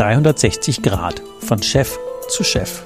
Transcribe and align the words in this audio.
360 0.00 0.80
Grad 0.80 1.20
von 1.40 1.62
Chef 1.62 1.98
zu 2.30 2.42
Chef. 2.42 2.84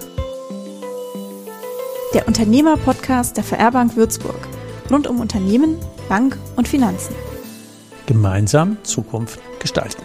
Der 2.12 2.26
Unternehmer-Podcast 2.26 3.36
der 3.36 3.44
VR 3.44 3.70
Bank 3.70 3.94
Würzburg. 3.94 4.48
Rund 4.90 5.06
um 5.06 5.20
Unternehmen, 5.20 5.76
Bank 6.08 6.36
und 6.56 6.66
Finanzen. 6.66 7.14
Gemeinsam 8.06 8.78
Zukunft 8.82 9.38
gestalten. 9.60 10.02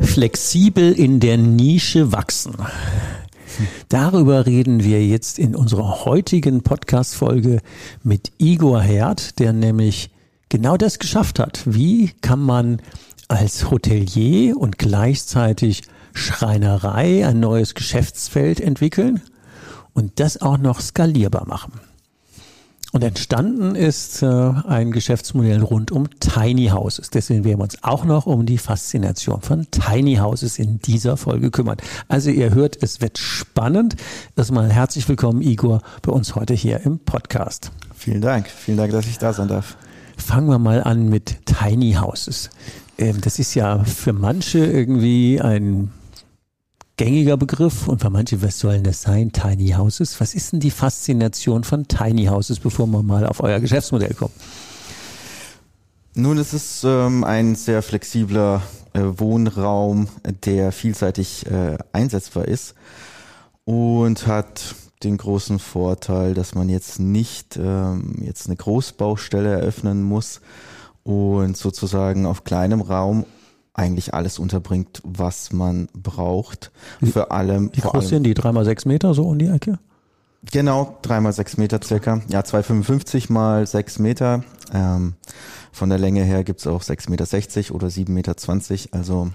Flexibel 0.00 0.92
in 0.94 1.20
der 1.20 1.36
Nische 1.36 2.10
wachsen. 2.12 2.54
Darüber 3.90 4.46
reden 4.46 4.82
wir 4.82 5.06
jetzt 5.06 5.38
in 5.38 5.54
unserer 5.54 6.06
heutigen 6.06 6.62
Podcast-Folge 6.62 7.60
mit 8.02 8.32
Igor 8.38 8.80
Herd, 8.80 9.38
der 9.40 9.52
nämlich 9.52 10.08
genau 10.48 10.78
das 10.78 10.98
geschafft 10.98 11.38
hat. 11.38 11.60
Wie 11.66 12.12
kann 12.22 12.40
man 12.40 12.80
als 13.32 13.70
Hotelier 13.70 14.58
und 14.58 14.78
gleichzeitig 14.78 15.82
Schreinerei 16.12 17.26
ein 17.26 17.40
neues 17.40 17.74
Geschäftsfeld 17.74 18.60
entwickeln 18.60 19.22
und 19.94 20.20
das 20.20 20.42
auch 20.42 20.58
noch 20.58 20.80
skalierbar 20.80 21.46
machen? 21.46 21.72
Und 22.92 23.02
entstanden 23.02 23.74
ist 23.74 24.22
äh, 24.22 24.26
ein 24.26 24.92
Geschäftsmodell 24.92 25.62
rund 25.62 25.90
um 25.90 26.10
Tiny 26.20 26.68
Houses. 26.68 27.08
Deswegen 27.08 27.44
werden 27.44 27.56
wir 27.56 27.62
uns 27.62 27.82
auch 27.82 28.04
noch 28.04 28.26
um 28.26 28.44
die 28.44 28.58
Faszination 28.58 29.40
von 29.40 29.66
Tiny 29.70 30.16
Houses 30.16 30.58
in 30.58 30.78
dieser 30.80 31.16
Folge 31.16 31.50
kümmern. 31.50 31.78
Also 32.08 32.28
ihr 32.28 32.52
hört, 32.52 32.82
es 32.82 33.00
wird 33.00 33.16
spannend. 33.16 33.96
Erstmal 34.36 34.70
herzlich 34.70 35.08
willkommen, 35.08 35.40
Igor, 35.40 35.80
bei 36.02 36.12
uns 36.12 36.34
heute 36.34 36.52
hier 36.52 36.80
im 36.80 36.98
Podcast. 36.98 37.70
Vielen 37.96 38.20
Dank. 38.20 38.50
Vielen 38.50 38.76
Dank, 38.76 38.92
dass 38.92 39.06
ich 39.06 39.16
da 39.16 39.32
sein 39.32 39.48
darf. 39.48 39.78
Fangen 40.18 40.48
wir 40.48 40.58
mal 40.58 40.84
an 40.84 41.08
mit 41.08 41.46
Tiny 41.46 41.94
Houses. 41.94 42.50
Ähm, 43.02 43.20
das 43.20 43.40
ist 43.40 43.54
ja 43.54 43.82
für 43.82 44.12
manche 44.12 44.64
irgendwie 44.64 45.40
ein 45.40 45.90
gängiger 46.96 47.36
Begriff 47.36 47.88
und 47.88 48.00
für 48.00 48.10
manche, 48.10 48.40
was 48.42 48.60
sollen 48.60 48.84
das 48.84 49.02
sein? 49.02 49.32
Tiny 49.32 49.70
Houses. 49.70 50.20
Was 50.20 50.34
ist 50.34 50.52
denn 50.52 50.60
die 50.60 50.70
Faszination 50.70 51.64
von 51.64 51.88
Tiny 51.88 52.26
Houses, 52.26 52.60
bevor 52.60 52.86
wir 52.86 53.02
mal 53.02 53.26
auf 53.26 53.40
euer 53.40 53.58
Geschäftsmodell 53.58 54.14
kommen? 54.14 54.34
Nun, 56.14 56.38
es 56.38 56.54
ist 56.54 56.84
ähm, 56.84 57.24
ein 57.24 57.56
sehr 57.56 57.82
flexibler 57.82 58.62
äh, 58.92 59.00
Wohnraum, 59.02 60.06
der 60.44 60.70
vielseitig 60.70 61.46
äh, 61.46 61.78
einsetzbar 61.92 62.46
ist 62.46 62.74
und 63.64 64.28
hat 64.28 64.76
den 65.02 65.16
großen 65.16 65.58
Vorteil, 65.58 66.34
dass 66.34 66.54
man 66.54 66.68
jetzt 66.68 67.00
nicht 67.00 67.56
ähm, 67.56 68.14
jetzt 68.20 68.46
eine 68.46 68.54
Großbaustelle 68.54 69.50
eröffnen 69.50 70.02
muss 70.02 70.40
und 71.04 71.56
sozusagen 71.56 72.26
auf 72.26 72.44
kleinem 72.44 72.80
Raum 72.80 73.24
eigentlich 73.74 74.12
alles 74.12 74.38
unterbringt, 74.38 75.00
was 75.04 75.52
man 75.52 75.88
braucht. 75.94 76.70
Für 77.02 77.30
allem. 77.30 77.70
Wie 77.72 77.80
groß 77.80 78.08
sind 78.08 78.24
die? 78.24 78.34
Dreimal 78.34 78.64
sechs 78.64 78.84
Meter 78.84 79.14
so 79.14 79.26
um 79.28 79.38
die 79.38 79.46
Ecke? 79.46 79.78
Genau, 80.50 80.98
dreimal 81.02 81.32
sechs 81.32 81.56
Meter 81.56 81.80
circa. 81.82 82.20
Ja, 82.28 82.40
2,55 82.40 83.32
mal 83.32 83.66
sechs 83.66 83.98
Meter. 83.98 84.44
Ähm, 84.74 85.14
von 85.70 85.88
der 85.88 85.98
Länge 85.98 86.24
her 86.24 86.44
gibt's 86.44 86.66
auch 86.66 86.82
6,60 86.82 87.08
Meter 87.10 87.74
oder 87.74 87.86
7,20 87.86 88.10
Meter. 88.10 88.34
Also 88.90 89.30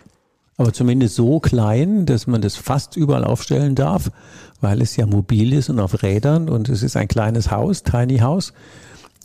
aber 0.59 0.73
zumindest 0.73 1.15
so 1.15 1.39
klein, 1.39 2.07
dass 2.07 2.25
man 2.25 2.41
das 2.41 2.55
fast 2.55 2.97
überall 2.97 3.23
aufstellen 3.23 3.75
darf, 3.75 4.09
weil 4.59 4.81
es 4.81 4.95
ja 4.95 5.05
mobil 5.05 5.53
ist 5.53 5.69
und 5.69 5.79
auf 5.79 6.01
Rädern 6.01 6.49
und 6.49 6.67
es 6.67 6.81
ist 6.81 6.97
ein 6.97 7.07
kleines 7.07 7.51
Haus, 7.51 7.83
Tiny 7.83 8.17
House, 8.17 8.53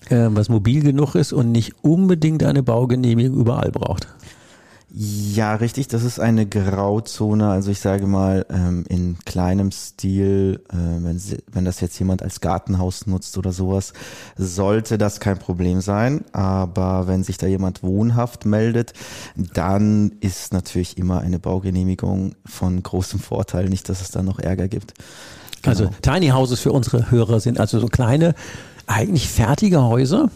äh, 0.09 0.29
was 0.31 0.49
mobil 0.49 0.83
genug 0.83 1.15
ist 1.15 1.33
und 1.33 1.53
nicht 1.53 1.75
unbedingt 1.83 2.43
eine 2.45 2.63
Baugenehmigung 2.63 3.39
überall 3.39 3.71
braucht. 3.71 4.09
Ja, 4.95 5.55
richtig. 5.55 5.89
Das 5.89 6.03
ist 6.03 6.21
eine 6.21 6.45
Grauzone. 6.45 7.49
Also 7.49 7.71
ich 7.71 7.81
sage 7.81 8.07
mal, 8.07 8.45
ähm, 8.51 8.85
in 8.91 9.17
kleinem 9.25 9.73
Stil, 9.73 10.63
äh, 10.69 10.77
wenn, 10.77 11.19
sie, 11.19 11.39
wenn 11.51 11.65
das 11.65 11.81
jetzt 11.81 11.99
jemand 11.99 12.23
als 12.23 12.43
Gartenhaus 12.43 13.07
nutzt 13.07 13.39
oder 13.39 13.53
sowas, 13.53 13.95
sollte 14.37 14.99
das 14.99 15.19
kein 15.19 15.39
Problem 15.39 15.81
sein. 15.81 16.27
Aber 16.33 17.07
wenn 17.07 17.25
sich 17.25 17.39
da 17.39 17.47
jemand 17.47 17.83
wohnhaft 17.83 18.45
meldet, 18.45 18.93
dann 19.35 20.13
ist 20.21 20.53
natürlich 20.53 20.99
immer 20.99 21.23
eine 21.23 21.39
Baugenehmigung 21.39 22.35
von 22.45 22.83
großem 22.83 23.19
Vorteil. 23.19 23.71
Nicht, 23.71 23.89
dass 23.89 24.03
es 24.03 24.11
da 24.11 24.23
noch 24.23 24.41
Ärger 24.41 24.69
gibt. 24.69 24.93
Also 25.65 25.85
genau. 25.85 25.97
Also 25.97 26.03
Tiny 26.03 26.29
Houses 26.29 26.61
für 26.61 26.73
unsere 26.73 27.11
Hörer 27.11 27.41
sind 27.41 27.59
also 27.59 27.81
so 27.81 27.87
kleine, 27.87 28.35
eigentlich 28.87 29.29
fertige 29.29 29.83
Häuser, 29.83 30.31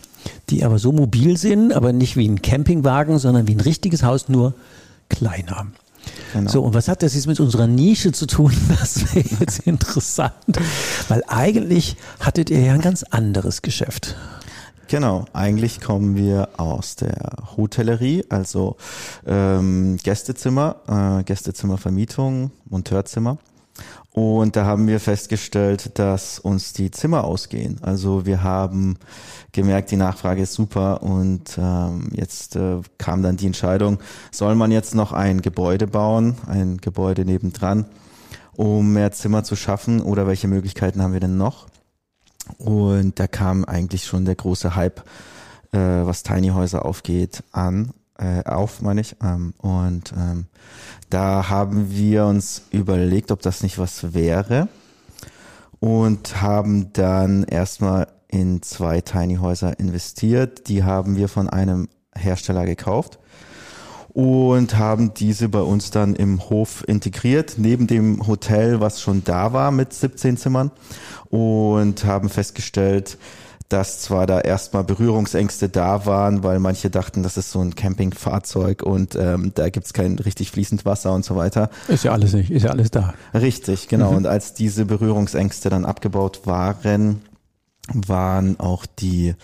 die 0.50 0.64
aber 0.64 0.78
so 0.78 0.92
mobil 0.92 1.36
sind, 1.36 1.72
aber 1.72 1.92
nicht 1.92 2.16
wie 2.16 2.28
ein 2.28 2.42
Campingwagen, 2.42 3.18
sondern 3.18 3.48
wie 3.48 3.54
ein 3.54 3.60
richtiges 3.60 4.02
Haus, 4.02 4.28
nur 4.28 4.54
kleiner. 5.08 5.66
Genau. 6.32 6.50
So, 6.50 6.62
und 6.62 6.74
was 6.74 6.88
hat 6.88 7.02
das 7.02 7.14
jetzt 7.14 7.26
mit 7.26 7.40
unserer 7.40 7.66
Nische 7.66 8.12
zu 8.12 8.26
tun? 8.26 8.52
Das 8.68 9.14
wäre 9.14 9.26
jetzt 9.40 9.60
interessant, 9.60 10.34
weil 11.08 11.22
eigentlich 11.26 11.96
hattet 12.20 12.50
ihr 12.50 12.60
ja 12.60 12.74
ein 12.74 12.80
ganz 12.80 13.02
anderes 13.02 13.62
Geschäft. 13.62 14.16
Genau, 14.88 15.24
eigentlich 15.32 15.80
kommen 15.80 16.14
wir 16.14 16.48
aus 16.58 16.94
der 16.94 17.32
Hotellerie, 17.56 18.24
also 18.28 18.76
ähm, 19.26 19.96
Gästezimmer, 20.02 20.76
äh, 21.20 21.24
Gästezimmervermietung, 21.24 22.52
Monteurzimmer. 22.70 23.38
Und 24.18 24.56
da 24.56 24.64
haben 24.64 24.88
wir 24.88 24.98
festgestellt, 24.98 25.98
dass 25.98 26.38
uns 26.38 26.72
die 26.72 26.90
Zimmer 26.90 27.24
ausgehen. 27.24 27.76
Also 27.82 28.24
wir 28.24 28.42
haben 28.42 28.96
gemerkt, 29.52 29.90
die 29.90 29.96
Nachfrage 29.96 30.40
ist 30.40 30.54
super 30.54 31.02
und 31.02 31.58
ähm, 31.58 32.08
jetzt 32.14 32.56
äh, 32.56 32.80
kam 32.96 33.22
dann 33.22 33.36
die 33.36 33.44
Entscheidung, 33.44 33.98
soll 34.30 34.54
man 34.54 34.72
jetzt 34.72 34.94
noch 34.94 35.12
ein 35.12 35.42
Gebäude 35.42 35.86
bauen, 35.86 36.36
ein 36.46 36.78
Gebäude 36.78 37.26
nebendran, 37.26 37.84
um 38.56 38.94
mehr 38.94 39.12
Zimmer 39.12 39.44
zu 39.44 39.54
schaffen 39.54 40.00
oder 40.00 40.26
welche 40.26 40.48
Möglichkeiten 40.48 41.02
haben 41.02 41.12
wir 41.12 41.20
denn 41.20 41.36
noch? 41.36 41.66
Und 42.56 43.20
da 43.20 43.26
kam 43.26 43.66
eigentlich 43.66 44.06
schon 44.06 44.24
der 44.24 44.36
große 44.36 44.74
Hype, 44.74 45.00
äh, 45.72 45.78
was 45.78 46.22
Tiny 46.22 46.48
Häuser 46.48 46.86
aufgeht, 46.86 47.42
an 47.52 47.92
äh, 48.18 48.42
auf, 48.44 48.82
meine 48.82 49.00
ich. 49.00 49.16
Ähm, 49.22 49.54
und 49.58 50.12
ähm, 50.16 50.46
da 51.10 51.48
haben 51.48 51.90
wir 51.90 52.26
uns 52.26 52.62
überlegt, 52.70 53.30
ob 53.30 53.42
das 53.42 53.62
nicht 53.62 53.78
was 53.78 54.14
wäre 54.14 54.68
und 55.80 56.40
haben 56.40 56.92
dann 56.92 57.44
erstmal 57.44 58.08
in 58.28 58.62
zwei 58.62 59.00
Tiny 59.00 59.36
Häuser 59.36 59.78
investiert. 59.78 60.68
Die 60.68 60.84
haben 60.84 61.16
wir 61.16 61.28
von 61.28 61.48
einem 61.48 61.88
Hersteller 62.14 62.64
gekauft 62.64 63.18
und 64.08 64.78
haben 64.78 65.12
diese 65.14 65.48
bei 65.48 65.60
uns 65.60 65.90
dann 65.90 66.14
im 66.14 66.48
Hof 66.48 66.82
integriert, 66.88 67.54
neben 67.58 67.86
dem 67.86 68.26
Hotel, 68.26 68.80
was 68.80 69.00
schon 69.00 69.22
da 69.24 69.52
war 69.52 69.70
mit 69.70 69.92
17 69.92 70.38
Zimmern 70.38 70.70
und 71.28 72.04
haben 72.04 72.30
festgestellt, 72.30 73.18
dass 73.68 74.00
zwar 74.00 74.26
da 74.26 74.40
erstmal 74.40 74.84
Berührungsängste 74.84 75.68
da 75.68 76.06
waren, 76.06 76.42
weil 76.42 76.58
manche 76.60 76.90
dachten, 76.90 77.22
das 77.22 77.36
ist 77.36 77.50
so 77.50 77.60
ein 77.60 77.74
Campingfahrzeug 77.74 78.82
und 78.82 79.16
ähm, 79.16 79.52
da 79.54 79.70
gibt's 79.70 79.92
kein 79.92 80.18
richtig 80.18 80.50
fließend 80.50 80.84
Wasser 80.84 81.12
und 81.12 81.24
so 81.24 81.36
weiter. 81.36 81.70
Ist 81.88 82.04
ja 82.04 82.12
alles 82.12 82.32
nicht, 82.32 82.50
ist 82.50 82.62
ja 82.62 82.70
alles 82.70 82.90
da. 82.90 83.14
Richtig, 83.34 83.88
genau. 83.88 84.12
Mhm. 84.12 84.18
Und 84.18 84.26
als 84.26 84.54
diese 84.54 84.84
Berührungsängste 84.84 85.68
dann 85.68 85.84
abgebaut 85.84 86.42
waren, 86.44 87.22
waren 87.92 88.58
auch 88.60 88.86
die 88.86 89.34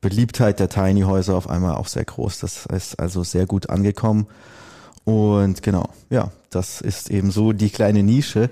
Beliebtheit 0.00 0.60
der 0.60 0.68
Tiny 0.68 1.02
Häuser 1.02 1.36
auf 1.36 1.48
einmal 1.48 1.74
auch 1.74 1.88
sehr 1.88 2.04
groß. 2.04 2.40
Das 2.40 2.66
ist 2.66 2.98
also 2.98 3.22
sehr 3.22 3.46
gut 3.46 3.70
angekommen. 3.70 4.26
Und 5.04 5.62
genau, 5.62 5.88
ja, 6.10 6.30
das 6.50 6.80
ist 6.80 7.10
eben 7.10 7.30
so 7.30 7.52
die 7.52 7.70
kleine 7.70 8.02
Nische, 8.02 8.50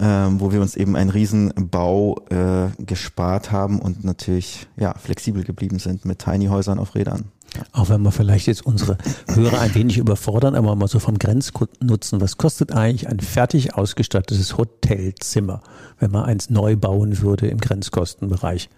ähm, 0.00 0.40
wo 0.40 0.50
wir 0.50 0.60
uns 0.60 0.76
eben 0.76 0.96
einen 0.96 1.10
Riesenbau 1.10 2.16
äh, 2.30 2.82
gespart 2.82 3.52
haben 3.52 3.78
und 3.78 4.04
natürlich 4.04 4.66
ja 4.76 4.94
flexibel 4.94 5.44
geblieben 5.44 5.78
sind 5.78 6.04
mit 6.04 6.18
Tiny 6.18 6.46
Häusern 6.46 6.78
auf 6.78 6.94
Rädern. 6.94 7.26
Auch 7.72 7.88
wenn 7.88 8.02
wir 8.02 8.10
vielleicht 8.10 8.46
jetzt 8.46 8.66
unsere 8.66 8.98
Hörer 9.28 9.60
ein 9.60 9.74
wenig 9.74 9.98
überfordern, 9.98 10.56
aber 10.56 10.74
mal 10.74 10.88
so 10.88 10.98
vom 10.98 11.18
Grenznutzen, 11.18 12.20
was 12.20 12.36
kostet 12.36 12.72
eigentlich 12.72 13.08
ein 13.08 13.20
fertig 13.20 13.74
ausgestattetes 13.74 14.56
Hotelzimmer, 14.58 15.62
wenn 16.00 16.10
man 16.10 16.24
eins 16.24 16.50
neu 16.50 16.76
bauen 16.76 17.20
würde 17.20 17.46
im 17.46 17.58
Grenzkostenbereich? 17.58 18.68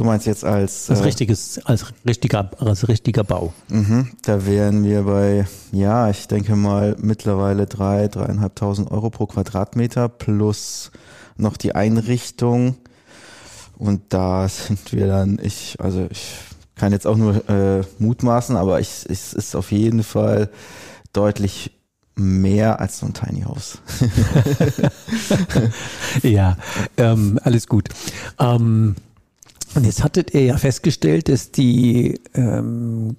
Du 0.00 0.06
meinst 0.06 0.24
jetzt 0.24 0.46
als 0.46 0.88
als 0.88 1.00
äh, 1.00 1.02
richtiges 1.02 1.60
als 1.66 1.92
richtiger 2.06 2.50
als 2.58 2.88
richtiger 2.88 3.22
Bau. 3.22 3.52
Mhm, 3.68 4.12
da 4.22 4.46
wären 4.46 4.82
wir 4.82 5.02
bei 5.02 5.46
ja, 5.72 6.08
ich 6.08 6.26
denke 6.26 6.56
mal 6.56 6.96
mittlerweile 6.98 7.66
drei 7.66 8.08
dreieinhalbtausend 8.08 8.90
Euro 8.90 9.10
pro 9.10 9.26
Quadratmeter 9.26 10.08
plus 10.08 10.90
noch 11.36 11.58
die 11.58 11.74
Einrichtung 11.74 12.76
und 13.76 14.00
da 14.08 14.48
sind 14.48 14.90
wir 14.94 15.06
dann 15.06 15.38
ich 15.42 15.76
also 15.78 16.06
ich 16.10 16.32
kann 16.76 16.92
jetzt 16.92 17.06
auch 17.06 17.18
nur 17.18 17.46
äh, 17.50 17.82
mutmaßen, 17.98 18.56
aber 18.56 18.80
ich 18.80 19.04
es 19.06 19.34
ist 19.34 19.54
auf 19.54 19.70
jeden 19.70 20.02
Fall 20.02 20.48
deutlich 21.12 21.72
mehr 22.14 22.80
als 22.80 23.00
so 23.00 23.06
ein 23.06 23.12
Tiny 23.12 23.42
House. 23.42 23.82
ja, 26.22 26.56
ähm, 26.96 27.38
alles 27.44 27.66
gut. 27.66 27.90
Ähm, 28.38 28.96
und 29.74 29.84
jetzt 29.84 30.02
hattet 30.02 30.34
ihr 30.34 30.44
ja 30.44 30.56
festgestellt, 30.56 31.28
dass 31.28 31.52
die 31.52 32.20
ähm, 32.34 33.16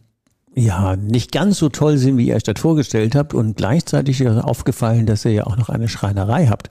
ja 0.54 0.96
nicht 0.96 1.32
ganz 1.32 1.58
so 1.58 1.70
toll 1.70 1.98
sind, 1.98 2.18
wie 2.18 2.28
ihr 2.28 2.36
euch 2.36 2.44
das 2.44 2.60
vorgestellt 2.60 3.16
habt. 3.16 3.34
Und 3.34 3.58
gleichzeitig 3.58 4.20
ist 4.22 4.38
aufgefallen, 4.38 5.06
dass 5.06 5.26
ihr 5.26 5.32
ja 5.32 5.48
auch 5.48 5.58
noch 5.58 5.70
eine 5.70 5.88
Schreinerei 5.88 6.48
habt. 6.48 6.70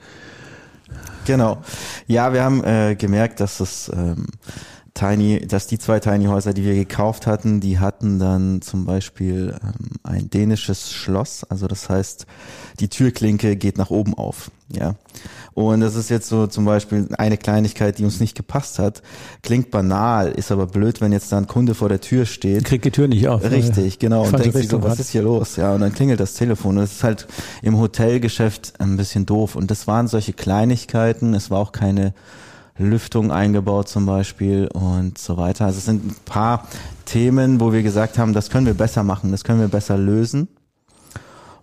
Genau. 1.24 1.58
Ja, 2.06 2.32
wir 2.32 2.42
haben 2.42 2.64
äh, 2.64 2.96
gemerkt, 2.96 3.40
dass 3.40 3.60
es 3.60 3.90
ähm, 3.94 4.26
Tiny, 5.00 5.46
dass 5.46 5.66
die 5.66 5.78
zwei 5.78 5.98
Tiny 5.98 6.26
Häuser, 6.26 6.52
die 6.52 6.62
wir 6.62 6.74
gekauft 6.74 7.26
hatten, 7.26 7.60
die 7.60 7.78
hatten 7.78 8.18
dann 8.18 8.60
zum 8.60 8.84
Beispiel 8.84 9.56
ähm, 9.62 9.96
ein 10.02 10.28
dänisches 10.28 10.92
Schloss. 10.92 11.42
Also 11.44 11.66
das 11.68 11.88
heißt, 11.88 12.26
die 12.80 12.88
Türklinke 12.88 13.56
geht 13.56 13.78
nach 13.78 13.88
oben 13.88 14.12
auf. 14.12 14.50
Ja. 14.68 14.96
Und 15.54 15.80
das 15.80 15.94
ist 15.94 16.10
jetzt 16.10 16.28
so 16.28 16.46
zum 16.46 16.66
Beispiel 16.66 17.08
eine 17.16 17.38
Kleinigkeit, 17.38 17.98
die 17.98 18.04
uns 18.04 18.20
nicht 18.20 18.36
gepasst 18.36 18.78
hat. 18.78 19.02
Klingt 19.42 19.70
banal, 19.70 20.32
ist 20.32 20.52
aber 20.52 20.66
blöd, 20.66 21.00
wenn 21.00 21.12
jetzt 21.12 21.32
da 21.32 21.38
ein 21.38 21.46
Kunde 21.46 21.74
vor 21.74 21.88
der 21.88 22.02
Tür 22.02 22.26
steht. 22.26 22.64
Kriegt 22.64 22.84
die 22.84 22.90
Tür 22.90 23.08
nicht 23.08 23.26
auf. 23.26 23.42
Richtig, 23.42 24.00
genau. 24.00 24.24
Und 24.26 24.38
denkt 24.38 24.54
sich 24.54 24.68
so, 24.68 24.82
was 24.82 25.00
ist 25.00 25.10
hier 25.10 25.22
los? 25.22 25.56
Ja, 25.56 25.74
und 25.74 25.80
dann 25.80 25.94
klingelt 25.94 26.20
das 26.20 26.34
Telefon. 26.34 26.76
Und 26.76 26.82
das 26.82 26.92
ist 26.92 27.04
halt 27.04 27.26
im 27.62 27.78
Hotelgeschäft 27.78 28.74
ein 28.80 28.98
bisschen 28.98 29.24
doof. 29.24 29.56
Und 29.56 29.70
das 29.70 29.86
waren 29.86 30.08
solche 30.08 30.34
Kleinigkeiten. 30.34 31.32
Es 31.32 31.50
war 31.50 31.58
auch 31.58 31.72
keine 31.72 32.12
Lüftung 32.80 33.30
eingebaut 33.30 33.88
zum 33.88 34.06
Beispiel 34.06 34.68
und 34.72 35.18
so 35.18 35.36
weiter. 35.36 35.66
Also 35.66 35.78
es 35.78 35.84
sind 35.84 36.04
ein 36.04 36.16
paar 36.24 36.66
Themen, 37.04 37.60
wo 37.60 37.72
wir 37.72 37.82
gesagt 37.82 38.18
haben, 38.18 38.32
das 38.32 38.50
können 38.50 38.66
wir 38.66 38.74
besser 38.74 39.02
machen, 39.02 39.30
das 39.30 39.44
können 39.44 39.60
wir 39.60 39.68
besser 39.68 39.96
lösen. 39.96 40.48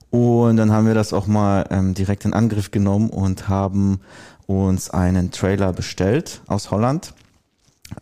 Und 0.10 0.58
dann 0.58 0.72
haben 0.72 0.88
wir 0.88 0.94
das 0.94 1.14
auch 1.14 1.28
mal 1.28 1.66
ähm, 1.70 1.94
direkt 1.94 2.26
in 2.26 2.34
Angriff 2.34 2.72
genommen 2.72 3.10
und 3.10 3.50
haben 3.50 4.00
uns 4.46 4.90
einen 4.90 5.32
Trailer 5.32 5.74
bestellt 5.74 6.42
aus 6.48 6.72
Holland. 6.72 7.14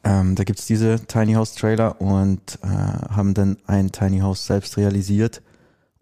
Ähm, 0.03 0.35
da 0.35 0.43
gibt's 0.43 0.65
diese 0.65 0.99
Tiny 1.07 1.33
House 1.33 1.55
Trailer 1.55 1.99
und 2.01 2.59
äh, 2.63 2.67
haben 2.67 3.33
dann 3.33 3.57
ein 3.65 3.91
Tiny 3.91 4.19
House 4.19 4.45
selbst 4.45 4.77
realisiert 4.77 5.41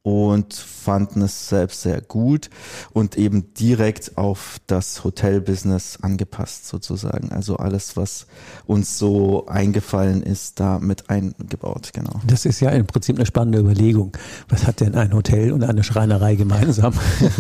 und 0.04 0.54
fanden 0.54 1.22
es 1.22 1.48
selbst 1.48 1.82
sehr 1.82 2.02
gut 2.02 2.50
und 2.92 3.18
eben 3.18 3.54
direkt 3.54 4.18
auf 4.18 4.60
das 4.68 5.06
Hotelbusiness 5.06 6.00
angepasst 6.02 6.68
sozusagen. 6.68 7.32
Also 7.32 7.56
alles, 7.56 7.96
was 7.96 8.28
uns 8.66 9.00
so 9.00 9.48
eingefallen 9.48 10.22
ist, 10.22 10.60
da 10.60 10.80
mit 10.80 11.10
eingebaut, 11.10 11.92
genau. 11.94 12.20
Das 12.28 12.46
ist 12.46 12.60
ja 12.60 12.70
im 12.72 12.86
Prinzip 12.86 13.16
eine 13.16 13.26
spannende 13.26 13.60
Überlegung. 13.60 14.16
Was 14.50 14.68
hat 14.68 14.82
denn 14.82 14.96
ein 14.96 15.14
Hotel 15.14 15.54
und 15.54 15.64
eine 15.64 15.84
Schreinerei 15.84 16.36
gemeinsam? 16.36 16.94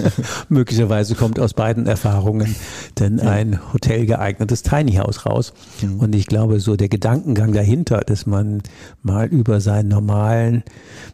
Möglicherweise 0.50 1.16
kommt 1.16 1.39
aus 1.39 1.54
beiden 1.54 1.86
Erfahrungen 1.86 2.56
denn 3.00 3.18
ja. 3.18 3.30
ein 3.30 3.74
Hotel 3.74 4.06
geeignetes 4.06 4.63
Tiny 4.63 4.94
House 4.94 5.25
raus. 5.25 5.54
Mhm. 5.81 6.00
Und 6.00 6.16
ich 6.16 6.27
glaube, 6.27 6.59
so 6.59 6.75
der 6.75 6.89
Gedankengang 6.89 7.54
dahinter, 7.54 8.01
dass 8.01 8.25
man 8.25 8.62
mal 9.01 9.27
über 9.27 9.62
seinen 9.62 9.89
normalen, 9.89 10.63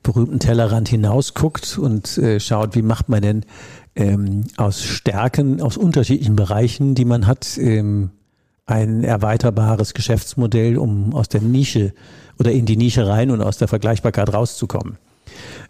berühmten 0.03 0.39
Tellerrand 0.39 0.89
hinaus 0.89 1.33
guckt 1.39 1.77
und 1.77 2.17
äh, 2.17 2.39
schaut, 2.39 2.75
wie 2.75 2.81
macht 2.81 3.07
man 3.07 3.21
denn 3.21 3.45
ähm, 3.95 4.43
aus 4.57 4.83
Stärken, 4.83 5.61
aus 5.61 5.77
unterschiedlichen 5.77 6.35
Bereichen, 6.35 6.95
die 6.95 7.05
man 7.05 7.27
hat, 7.27 7.57
ähm, 7.57 8.11
ein 8.65 9.05
erweiterbares 9.05 9.93
Geschäftsmodell, 9.93 10.77
um 10.77 11.15
aus 11.15 11.29
der 11.29 11.41
Nische 11.41 11.93
oder 12.37 12.51
in 12.51 12.65
die 12.65 12.75
Nische 12.75 13.07
rein 13.07 13.31
und 13.31 13.41
aus 13.41 13.57
der 13.57 13.69
Vergleichbarkeit 13.69 14.33
rauszukommen. 14.33 14.97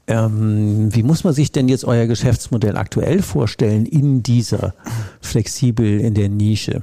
Ähm, 0.07 0.94
wie 0.94 1.04
muss 1.04 1.24
man 1.24 1.33
sich 1.33 1.51
denn 1.51 1.69
jetzt 1.69 1.86
euer 1.86 2.07
Geschäftsmodell 2.07 2.75
aktuell 2.75 3.22
vorstellen 3.22 3.86
in 3.86 4.24
dieser 4.24 4.74
flexibel 5.22 6.00
in 6.00 6.15
der 6.15 6.30
Nische? 6.30 6.81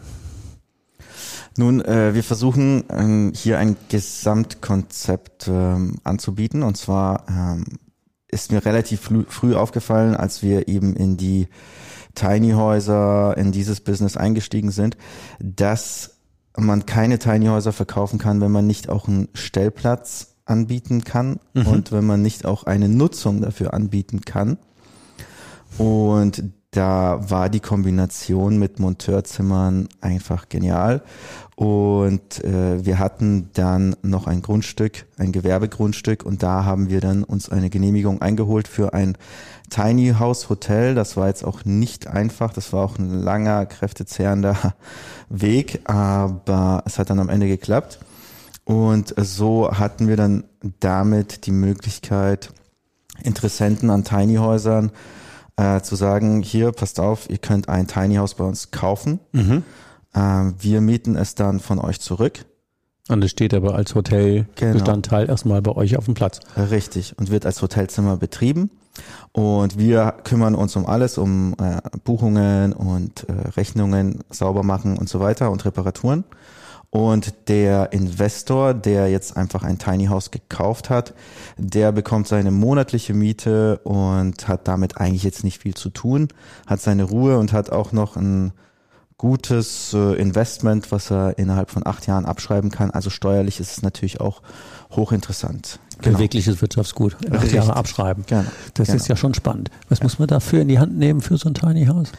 Nun, 1.59 1.85
äh, 1.85 2.15
wir 2.15 2.23
versuchen 2.23 2.85
ähm, 2.91 3.33
hier 3.35 3.59
ein 3.59 3.77
Gesamtkonzept 3.89 5.49
ähm, 5.49 5.97
anzubieten 6.05 6.63
und 6.63 6.77
zwar 6.77 7.25
ähm, 7.29 7.65
ist 8.37 8.53
mir 8.53 8.65
relativ 8.65 9.01
früh 9.29 9.55
aufgefallen, 9.55 10.15
als 10.15 10.43
wir 10.43 10.69
eben 10.69 10.95
in 10.95 11.17
die 11.17 11.49
Tiny 12.15 12.53
Häuser, 12.53 13.37
in 13.37 13.51
dieses 13.51 13.81
Business 13.81 14.17
eingestiegen 14.17 14.71
sind, 14.71 14.99
dass 15.41 16.19
man 16.57 16.85
keine 16.85 17.19
Tiny 17.19 17.47
Häuser 17.47 17.73
verkaufen 17.73 18.19
kann, 18.19 18.43
wenn 18.43 18.53
man 18.53 18.67
nicht 18.67 18.91
auch 18.91 19.09
einen 19.09 19.29
Stellplatz 19.33 20.35
anbieten 20.45 21.03
kann 21.03 21.41
mhm. 21.55 21.67
und 21.67 21.93
wenn 21.93 22.05
man 22.05 22.21
nicht 22.21 22.45
auch 22.45 22.65
eine 22.65 22.91
Nutzung 22.91 23.41
dafür 23.41 23.73
anbieten 23.73 24.21
kann. 24.21 24.59
Und 25.79 26.45
da 26.77 27.19
war 27.31 27.49
die 27.49 27.61
Kombination 27.61 28.59
mit 28.59 28.79
Monteurzimmern 28.79 29.89
einfach 30.03 30.51
genial. 30.51 31.03
Und 31.55 32.45
äh, 32.45 32.85
wir 32.85 32.99
hatten 32.99 33.49
dann 33.55 33.97
noch 34.03 34.27
ein 34.27 34.43
Grundstück, 34.43 35.07
ein 35.17 35.33
Gewerbegrundstück 35.33 36.23
und 36.23 36.43
da 36.43 36.67
haben 36.67 36.91
wir 36.91 37.01
dann 37.01 37.25
uns 37.25 37.49
eine 37.49 37.71
Genehmigung 37.71 38.21
eingeholt 38.21 38.69
für 38.69 38.93
ein 38.93 39.17
Tiny 39.71 40.17
House 40.19 40.51
Hotel. 40.51 40.95
Das 40.95 41.17
war 41.17 41.29
jetzt 41.29 41.45
auch 41.45 41.65
nicht 41.65 42.09
einfach, 42.09 42.53
das 42.53 42.75
war 42.75 42.85
auch 42.85 42.99
ein 42.99 43.23
langer, 43.23 43.65
kräftezehrender 43.65 44.75
Weg, 45.31 45.81
aber 45.85 46.83
es 46.85 46.99
hat 46.99 47.09
dann 47.09 47.21
am 47.21 47.31
Ende 47.31 47.49
geklappt. 47.49 48.01
Und 48.65 49.15
so 49.17 49.71
hatten 49.73 50.09
wir 50.09 50.17
dann 50.17 50.45
damit 50.81 51.47
die 51.47 51.53
Möglichkeit, 51.53 52.53
Interessenten 53.23 53.89
an 53.89 54.05
Tiny 54.05 54.37
Häusern 54.37 54.91
äh, 54.91 54.93
zu 55.81 55.97
sagen, 55.97 56.43
hier, 56.43 56.73
passt 56.73 57.01
auf, 57.01 57.31
ihr 57.31 57.39
könnt 57.39 57.69
ein 57.69 57.87
Tiny 57.87 58.17
House 58.17 58.35
bei 58.35 58.45
uns 58.45 58.71
kaufen. 58.71 59.21
Mhm. 59.33 59.63
Äh, 60.15 60.53
wir 60.59 60.81
mieten 60.81 61.17
es 61.17 61.35
dann 61.35 61.61
von 61.61 61.79
euch 61.79 62.01
zurück. 62.01 62.45
Und 63.09 63.23
es 63.23 63.31
steht 63.31 63.55
aber 63.55 63.77
als 63.77 63.95
Hotelbestandteil 63.95 65.23
genau. 65.23 65.33
erstmal 65.33 65.63
bei 65.63 65.73
euch 65.73 65.97
auf 65.97 66.07
dem 66.07 66.15
Platz. 66.15 66.41
Richtig. 66.57 67.17
Und 67.19 67.31
wird 67.31 67.47
als 67.47 67.63
Hotelzimmer 67.63 68.17
betrieben. 68.17 68.71
Und 69.33 69.79
wir 69.79 70.15
kümmern 70.25 70.55
uns 70.55 70.75
um 70.75 70.87
alles, 70.87 71.19
um 71.19 71.55
äh, 71.61 71.81
Buchungen 72.03 72.73
und 72.73 73.29
äh, 73.29 73.33
Rechnungen 73.51 74.21
sauber 74.31 74.63
machen 74.63 74.97
und 74.97 75.09
so 75.09 75.21
weiter 75.21 75.51
und 75.51 75.65
Reparaturen. 75.65 76.25
Und 76.91 77.49
der 77.49 77.93
Investor, 77.93 78.73
der 78.73 79.09
jetzt 79.11 79.37
einfach 79.37 79.63
ein 79.63 79.79
Tiny 79.79 80.07
House 80.07 80.31
gekauft 80.31 80.89
hat, 80.89 81.15
der 81.59 81.93
bekommt 81.93 82.29
seine 82.29 82.51
monatliche 82.51 83.13
Miete 83.13 83.79
und 83.79 84.49
hat 84.49 84.67
damit 84.69 84.99
eigentlich 84.99 85.25
jetzt 85.25 85.45
nicht 85.45 85.61
viel 85.61 85.75
zu 85.75 85.91
tun, 85.91 86.29
hat 86.67 86.81
seine 86.81 87.05
Ruhe 87.05 87.39
und 87.39 87.53
hat 87.53 87.71
auch 87.71 87.93
noch 87.93 88.17
ein 88.17 88.53
gutes 89.19 89.95
äh, 89.95 90.15
Investment, 90.15 90.93
was 90.93 91.11
er 91.11 91.39
innerhalb 91.39 91.71
von 91.71 91.87
acht 91.87 92.07
Jahren 92.07 92.27
abschreiben 92.27 92.71
kann. 92.71 92.91
Also 92.91 93.11
steuerlich 93.11 93.61
ist 93.61 93.73
es 93.73 93.83
natürlich 93.83 94.21
auch 94.21 94.43
hochinteressant. 94.91 95.81
Genau. 96.03 96.19
Bewegliches 96.19 96.61
Wirtschaftsgut. 96.61 97.15
Acht 97.15 97.33
Richtig. 97.33 97.53
Jahre 97.55 97.77
abschreiben. 97.77 98.25
Genau. 98.27 98.45
Das 98.75 98.89
genau. 98.89 98.97
ist 98.97 99.09
ja 99.09 99.17
schon 99.17 99.33
spannend. 99.33 99.71
Was 99.89 100.01
ja. 100.01 100.05
muss 100.05 100.19
man 100.19 100.29
dafür 100.29 100.61
in 100.61 100.69
die 100.69 100.79
Hand 100.79 100.99
nehmen 100.99 101.23
für 101.23 101.39
so 101.39 101.49
ein 101.49 101.55
Tiny 101.55 101.87
House? 101.87 102.13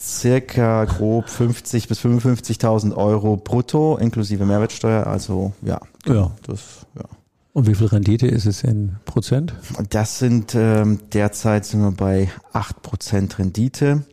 Circa 0.00 0.84
grob 0.84 1.28
50 1.28 1.88
bis 1.88 2.00
55.000 2.00 2.94
Euro 2.94 3.36
brutto 3.36 3.96
inklusive 3.96 4.44
Mehrwertsteuer. 4.46 5.06
Also 5.06 5.52
ja, 5.62 5.80
ja. 6.06 6.30
das 6.46 6.86
ja. 6.96 7.04
Und 7.52 7.66
wie 7.66 7.74
viel 7.74 7.88
Rendite 7.88 8.28
ist 8.28 8.46
es 8.46 8.62
in 8.62 8.96
Prozent? 9.04 9.54
Das 9.88 10.18
sind 10.18 10.54
ähm, 10.54 11.00
derzeit 11.12 11.64
sind 11.64 11.80
wir 11.80 11.90
bei 11.90 12.30
8 12.52 12.82
Prozent 12.82 13.38
Rendite. 13.38 14.04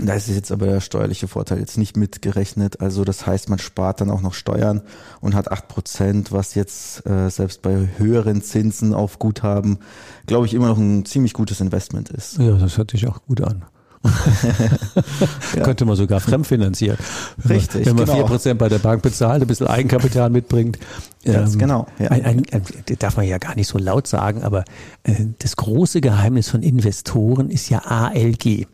Da 0.00 0.14
ist 0.14 0.28
jetzt 0.28 0.52
aber 0.52 0.66
der 0.66 0.80
steuerliche 0.80 1.26
Vorteil 1.26 1.58
jetzt 1.58 1.76
nicht 1.76 1.96
mitgerechnet. 1.96 2.80
Also 2.80 3.04
das 3.04 3.26
heißt, 3.26 3.48
man 3.48 3.58
spart 3.58 4.00
dann 4.00 4.10
auch 4.10 4.20
noch 4.20 4.34
Steuern 4.34 4.82
und 5.20 5.34
hat 5.34 5.50
8 5.50 5.66
Prozent, 5.66 6.30
was 6.30 6.54
jetzt 6.54 7.04
äh, 7.06 7.30
selbst 7.30 7.62
bei 7.62 7.88
höheren 7.96 8.42
Zinsen 8.42 8.94
auf 8.94 9.18
Guthaben, 9.18 9.78
glaube 10.26 10.46
ich, 10.46 10.54
immer 10.54 10.68
noch 10.68 10.78
ein 10.78 11.04
ziemlich 11.04 11.32
gutes 11.32 11.60
Investment 11.60 12.10
ist. 12.10 12.38
Ja, 12.38 12.52
das 12.52 12.78
hört 12.78 12.92
sich 12.92 13.08
auch 13.08 13.22
gut 13.26 13.40
an. 13.40 13.64
ja. 15.56 15.62
Könnte 15.62 15.84
man 15.84 15.96
sogar 15.96 16.20
fremdfinanzieren. 16.20 16.98
Wenn 17.36 17.56
Richtig. 17.56 17.86
Man, 17.86 17.98
wenn 17.98 18.06
man 18.06 18.28
vier 18.28 18.38
genau. 18.38 18.58
bei 18.58 18.68
der 18.68 18.78
Bank 18.78 19.02
bezahlt, 19.02 19.42
ein 19.42 19.48
bisschen 19.48 19.66
Eigenkapital 19.66 20.30
mitbringt. 20.30 20.78
Ganz 21.24 21.54
ähm, 21.54 21.58
genau. 21.58 21.86
Ja. 21.98 22.10
Ein, 22.10 22.24
ein, 22.24 22.42
ein, 22.52 22.62
darf 22.98 23.16
man 23.16 23.26
ja 23.26 23.38
gar 23.38 23.54
nicht 23.54 23.68
so 23.68 23.78
laut 23.78 24.06
sagen, 24.06 24.42
aber 24.42 24.64
äh, 25.02 25.14
das 25.38 25.56
große 25.56 26.00
Geheimnis 26.00 26.48
von 26.48 26.62
Investoren 26.62 27.50
ist 27.50 27.68
ja 27.68 27.80
ALG. 27.84 28.66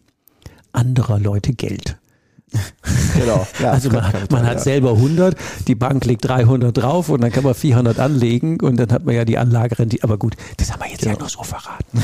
Anderer 0.73 1.19
Leute 1.19 1.53
Geld. 1.53 1.97
genau. 3.19 3.47
Ja, 3.61 3.73
also 3.73 3.91
man, 3.91 4.05
man 4.31 4.47
hat 4.47 4.55
ja. 4.55 4.59
selber 4.59 4.93
100, 4.93 5.37
die 5.67 5.75
Bank 5.75 6.05
legt 6.05 6.27
300 6.27 6.77
drauf 6.77 7.09
und 7.09 7.23
dann 7.23 7.33
kann 7.33 7.45
man 7.45 7.55
400 7.55 7.99
anlegen 7.99 8.61
und 8.61 8.77
dann 8.77 8.91
hat 8.93 9.05
man 9.05 9.15
ja 9.15 9.25
die 9.25 9.39
Anlagerendite. 9.39 10.05
Aber 10.05 10.19
gut, 10.19 10.35
das 10.57 10.73
haben 10.73 10.83
wir 10.83 10.91
jetzt 10.91 11.03
genau. 11.03 11.15
ja 11.15 11.21
noch 11.21 11.29
so 11.31 11.43
verraten. 11.43 12.03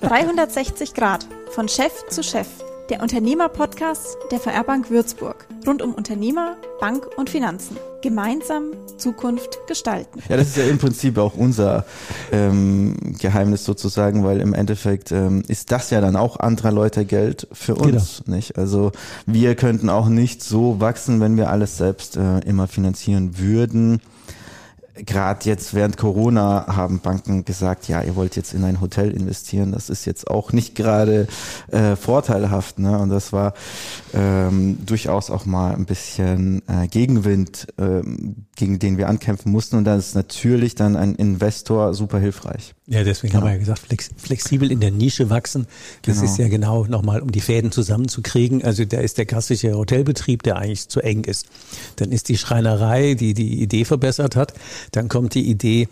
360 0.02 0.94
Grad, 0.94 1.26
von 1.50 1.68
Chef 1.68 1.92
zu 2.08 2.22
Chef 2.22 2.46
der 2.90 3.02
Unternehmer-Podcast 3.02 4.18
der 4.32 4.40
VR 4.40 4.64
Bank 4.64 4.90
Würzburg. 4.90 5.46
Rund 5.64 5.80
um 5.80 5.94
Unternehmer, 5.94 6.56
Bank 6.80 7.06
und 7.16 7.30
Finanzen. 7.30 7.76
Gemeinsam 8.02 8.72
Zukunft 8.96 9.60
gestalten. 9.68 10.20
Ja, 10.28 10.36
das 10.36 10.48
ist 10.48 10.56
ja 10.56 10.64
im 10.64 10.78
Prinzip 10.78 11.16
auch 11.16 11.34
unser 11.34 11.84
ähm, 12.32 12.96
Geheimnis 13.20 13.64
sozusagen, 13.64 14.24
weil 14.24 14.40
im 14.40 14.54
Endeffekt 14.54 15.12
ähm, 15.12 15.44
ist 15.46 15.70
das 15.70 15.90
ja 15.90 16.00
dann 16.00 16.16
auch 16.16 16.40
anderer 16.40 16.72
Leute 16.72 17.04
Geld 17.04 17.46
für 17.52 17.76
uns, 17.76 18.22
genau. 18.24 18.36
nicht? 18.36 18.58
Also 18.58 18.90
wir 19.24 19.54
könnten 19.54 19.88
auch 19.88 20.08
nicht 20.08 20.42
so 20.42 20.80
wachsen, 20.80 21.20
wenn 21.20 21.36
wir 21.36 21.48
alles 21.50 21.76
selbst 21.76 22.16
äh, 22.16 22.40
immer 22.40 22.66
finanzieren 22.66 23.38
würden 23.38 24.00
gerade 24.94 25.48
jetzt 25.48 25.74
während 25.74 25.96
Corona 25.96 26.66
haben 26.68 27.00
Banken 27.00 27.44
gesagt, 27.44 27.88
ja, 27.88 28.02
ihr 28.02 28.16
wollt 28.16 28.36
jetzt 28.36 28.54
in 28.54 28.64
ein 28.64 28.80
Hotel 28.80 29.10
investieren. 29.10 29.72
Das 29.72 29.90
ist 29.90 30.04
jetzt 30.04 30.28
auch 30.28 30.52
nicht 30.52 30.74
gerade 30.74 31.28
äh, 31.68 31.96
vorteilhaft. 31.96 32.78
Ne? 32.78 32.98
Und 32.98 33.10
das 33.10 33.32
war 33.32 33.54
ähm, 34.14 34.78
durchaus 34.84 35.30
auch 35.30 35.46
mal 35.46 35.74
ein 35.74 35.86
bisschen 35.86 36.62
äh, 36.68 36.88
Gegenwind, 36.88 37.68
ähm, 37.78 38.46
gegen 38.56 38.78
den 38.78 38.98
wir 38.98 39.08
ankämpfen 39.08 39.52
mussten. 39.52 39.76
Und 39.76 39.84
da 39.84 39.96
ist 39.96 40.14
natürlich 40.14 40.74
dann 40.74 40.96
ein 40.96 41.14
Investor 41.14 41.94
super 41.94 42.18
hilfreich. 42.18 42.74
Ja, 42.86 43.04
deswegen 43.04 43.32
genau. 43.32 43.42
haben 43.42 43.48
wir 43.50 43.52
ja 43.52 43.58
gesagt, 43.58 43.78
flex, 43.80 44.10
flexibel 44.16 44.72
in 44.72 44.80
der 44.80 44.90
Nische 44.90 45.30
wachsen. 45.30 45.66
Das 46.02 46.16
genau. 46.18 46.30
ist 46.30 46.38
ja 46.38 46.48
genau 46.48 46.84
nochmal, 46.86 47.20
um 47.20 47.30
die 47.30 47.40
Fäden 47.40 47.70
zusammenzukriegen. 47.70 48.64
Also 48.64 48.84
da 48.84 48.98
ist 48.98 49.16
der 49.16 49.26
klassische 49.26 49.74
Hotelbetrieb, 49.74 50.42
der 50.42 50.56
eigentlich 50.56 50.88
zu 50.88 51.00
eng 51.00 51.22
ist. 51.22 51.46
Dann 51.96 52.10
ist 52.10 52.28
die 52.28 52.36
Schreinerei, 52.36 53.14
die 53.14 53.32
die 53.32 53.62
Idee 53.62 53.84
verbessert 53.84 54.34
hat. 54.34 54.54
Dann 54.92 55.08
kommt 55.08 55.34
die 55.34 55.48
Idee, 55.48 55.88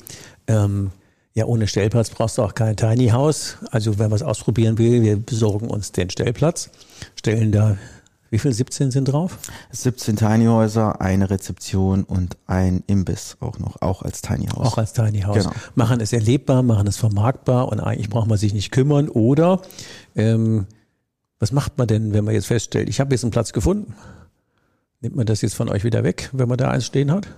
ähm, 0.47 0.91
ja, 1.35 1.45
ohne 1.45 1.69
Stellplatz 1.69 2.11
brauchst 2.11 2.39
du 2.39 2.43
auch 2.43 2.55
kein 2.55 2.77
Tiny 2.77 3.09
House. 3.09 3.59
Also 3.71 3.99
wenn 3.99 4.11
man 4.11 4.17
es 4.17 4.23
ausprobieren 4.23 4.79
will, 4.79 5.03
wir 5.03 5.17
besorgen 5.17 5.69
uns 5.69 5.93
den 5.93 6.11
Stellplatz, 6.11 6.71
stellen 7.15 7.53
da 7.53 7.77
wie 8.31 8.39
viel 8.39 8.53
17 8.53 8.91
sind 8.91 9.07
drauf? 9.07 9.39
17 9.71 10.17
Tiny 10.17 10.47
Häuser, 10.47 11.01
eine 11.01 11.31
Rezeption 11.31 12.05
und 12.05 12.37
ein 12.47 12.83
Imbiss 12.87 13.39
auch 13.41 13.59
noch, 13.59 13.81
auch 13.81 14.03
als 14.03 14.21
Tiny 14.21 14.47
House. 14.47 14.67
Auch 14.67 14.79
als 14.79 14.93
Tiny 14.93 15.21
House. 15.21 15.39
Genau. 15.39 15.53
Machen 15.75 16.01
es 16.01 16.13
erlebbar, 16.13 16.63
machen 16.63 16.87
es 16.87 16.99
vermarktbar 16.99 17.69
und 17.69 17.81
eigentlich 17.81 18.11
braucht 18.11 18.29
man 18.29 18.37
sich 18.37 18.53
nicht 18.53 18.71
kümmern. 18.71 19.09
Oder 19.09 19.63
ähm, 20.15 20.67
was 21.39 21.53
macht 21.53 21.79
man 21.79 21.87
denn, 21.87 22.13
wenn 22.13 22.25
man 22.25 22.35
jetzt 22.35 22.47
feststellt, 22.47 22.89
ich 22.89 23.01
habe 23.01 23.15
jetzt 23.15 23.25
einen 23.25 23.31
Platz 23.31 23.53
gefunden? 23.53 23.95
Nimmt 25.01 25.17
man 25.17 25.27
das 25.27 25.41
jetzt 25.41 25.55
von 25.55 25.71
euch 25.71 25.85
wieder 25.85 26.05
weg, 26.05 26.29
wenn 26.33 26.49
man 26.49 26.59
da 26.59 26.71
eins 26.71 26.85
stehen 26.85 27.11
hat? 27.11 27.29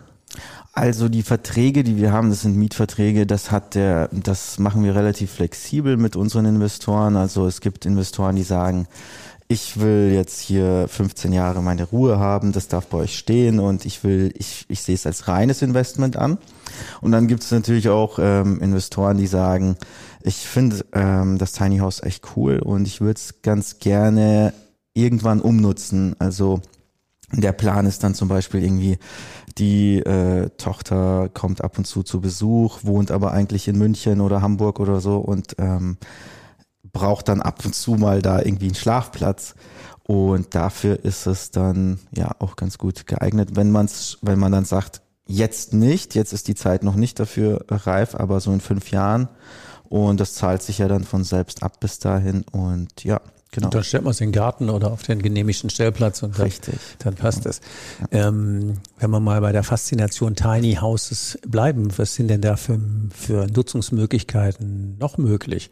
Also 0.72 1.08
die 1.08 1.22
Verträge, 1.22 1.82
die 1.82 1.96
wir 1.96 2.12
haben, 2.12 2.30
das 2.30 2.42
sind 2.42 2.56
Mietverträge, 2.56 3.26
das 3.26 3.50
hat 3.50 3.74
der, 3.74 4.08
das 4.12 4.58
machen 4.58 4.84
wir 4.84 4.94
relativ 4.94 5.32
flexibel 5.32 5.96
mit 5.96 6.14
unseren 6.16 6.46
Investoren. 6.46 7.16
Also 7.16 7.46
es 7.46 7.60
gibt 7.60 7.86
Investoren, 7.86 8.36
die 8.36 8.44
sagen, 8.44 8.86
ich 9.48 9.80
will 9.80 10.12
jetzt 10.14 10.38
hier 10.40 10.86
15 10.86 11.32
Jahre 11.32 11.60
meine 11.60 11.82
Ruhe 11.82 12.20
haben, 12.20 12.52
das 12.52 12.68
darf 12.68 12.86
bei 12.86 12.98
euch 12.98 13.18
stehen 13.18 13.58
und 13.58 13.84
ich 13.84 14.04
will, 14.04 14.32
ich, 14.38 14.64
ich 14.68 14.80
sehe 14.80 14.94
es 14.94 15.06
als 15.06 15.26
reines 15.26 15.60
Investment 15.60 16.16
an. 16.16 16.38
Und 17.00 17.10
dann 17.10 17.26
gibt 17.26 17.42
es 17.42 17.50
natürlich 17.50 17.88
auch 17.88 18.20
ähm, 18.20 18.60
Investoren, 18.60 19.16
die 19.16 19.26
sagen, 19.26 19.76
ich 20.22 20.36
finde 20.36 20.84
ähm, 20.92 21.36
das 21.38 21.50
Tiny 21.50 21.78
House 21.78 22.00
echt 22.00 22.36
cool 22.36 22.60
und 22.60 22.86
ich 22.86 23.00
würde 23.00 23.18
es 23.18 23.42
ganz 23.42 23.80
gerne 23.80 24.52
irgendwann 24.94 25.40
umnutzen. 25.40 26.14
Also 26.20 26.60
der 27.32 27.52
Plan 27.52 27.86
ist 27.86 28.02
dann 28.02 28.14
zum 28.14 28.28
Beispiel 28.28 28.62
irgendwie, 28.62 28.98
die 29.58 29.98
äh, 29.98 30.50
Tochter 30.56 31.28
kommt 31.32 31.62
ab 31.62 31.78
und 31.78 31.86
zu 31.86 32.02
zu 32.02 32.20
Besuch, 32.20 32.80
wohnt 32.82 33.10
aber 33.10 33.32
eigentlich 33.32 33.68
in 33.68 33.78
München 33.78 34.20
oder 34.20 34.42
Hamburg 34.42 34.80
oder 34.80 35.00
so 35.00 35.18
und 35.18 35.54
ähm, 35.58 35.96
braucht 36.92 37.28
dann 37.28 37.42
ab 37.42 37.64
und 37.64 37.74
zu 37.74 37.92
mal 37.92 38.22
da 38.22 38.40
irgendwie 38.40 38.66
einen 38.66 38.74
Schlafplatz. 38.74 39.54
Und 40.02 40.54
dafür 40.56 41.04
ist 41.04 41.26
es 41.26 41.52
dann 41.52 42.00
ja 42.12 42.32
auch 42.40 42.56
ganz 42.56 42.78
gut 42.78 43.06
geeignet, 43.06 43.50
wenn 43.54 43.70
man's, 43.70 44.18
wenn 44.22 44.40
man 44.40 44.50
dann 44.50 44.64
sagt, 44.64 45.02
jetzt 45.26 45.72
nicht, 45.72 46.16
jetzt 46.16 46.32
ist 46.32 46.48
die 46.48 46.56
Zeit 46.56 46.82
noch 46.82 46.96
nicht 46.96 47.20
dafür 47.20 47.64
reif, 47.68 48.16
aber 48.16 48.40
so 48.40 48.52
in 48.52 48.60
fünf 48.60 48.90
Jahren. 48.90 49.28
Und 49.88 50.18
das 50.18 50.34
zahlt 50.34 50.62
sich 50.62 50.78
ja 50.78 50.88
dann 50.88 51.04
von 51.04 51.22
selbst 51.22 51.62
ab 51.62 51.78
bis 51.78 52.00
dahin. 52.00 52.44
Und 52.50 53.04
ja, 53.04 53.20
Genau. 53.52 53.66
Und 53.66 53.74
dann 53.74 53.82
stellt 53.82 54.04
man 54.04 54.12
es 54.12 54.20
in 54.20 54.28
den 54.28 54.32
Garten 54.32 54.70
oder 54.70 54.92
auf 54.92 55.02
den 55.02 55.22
genehmigten 55.22 55.70
Stellplatz 55.70 56.22
und 56.22 56.38
dann, 56.38 56.44
Richtig. 56.44 56.76
dann 57.00 57.16
passt 57.16 57.46
es. 57.46 57.60
Ja. 58.12 58.28
Ähm, 58.28 58.78
wenn 58.98 59.10
wir 59.10 59.18
mal 59.18 59.40
bei 59.40 59.50
der 59.50 59.64
Faszination 59.64 60.36
Tiny 60.36 60.76
Houses 60.80 61.38
bleiben, 61.46 61.88
was 61.96 62.14
sind 62.14 62.28
denn 62.28 62.42
da 62.42 62.56
für, 62.56 62.78
für 63.12 63.48
Nutzungsmöglichkeiten 63.48 64.96
noch 64.98 65.18
möglich? 65.18 65.70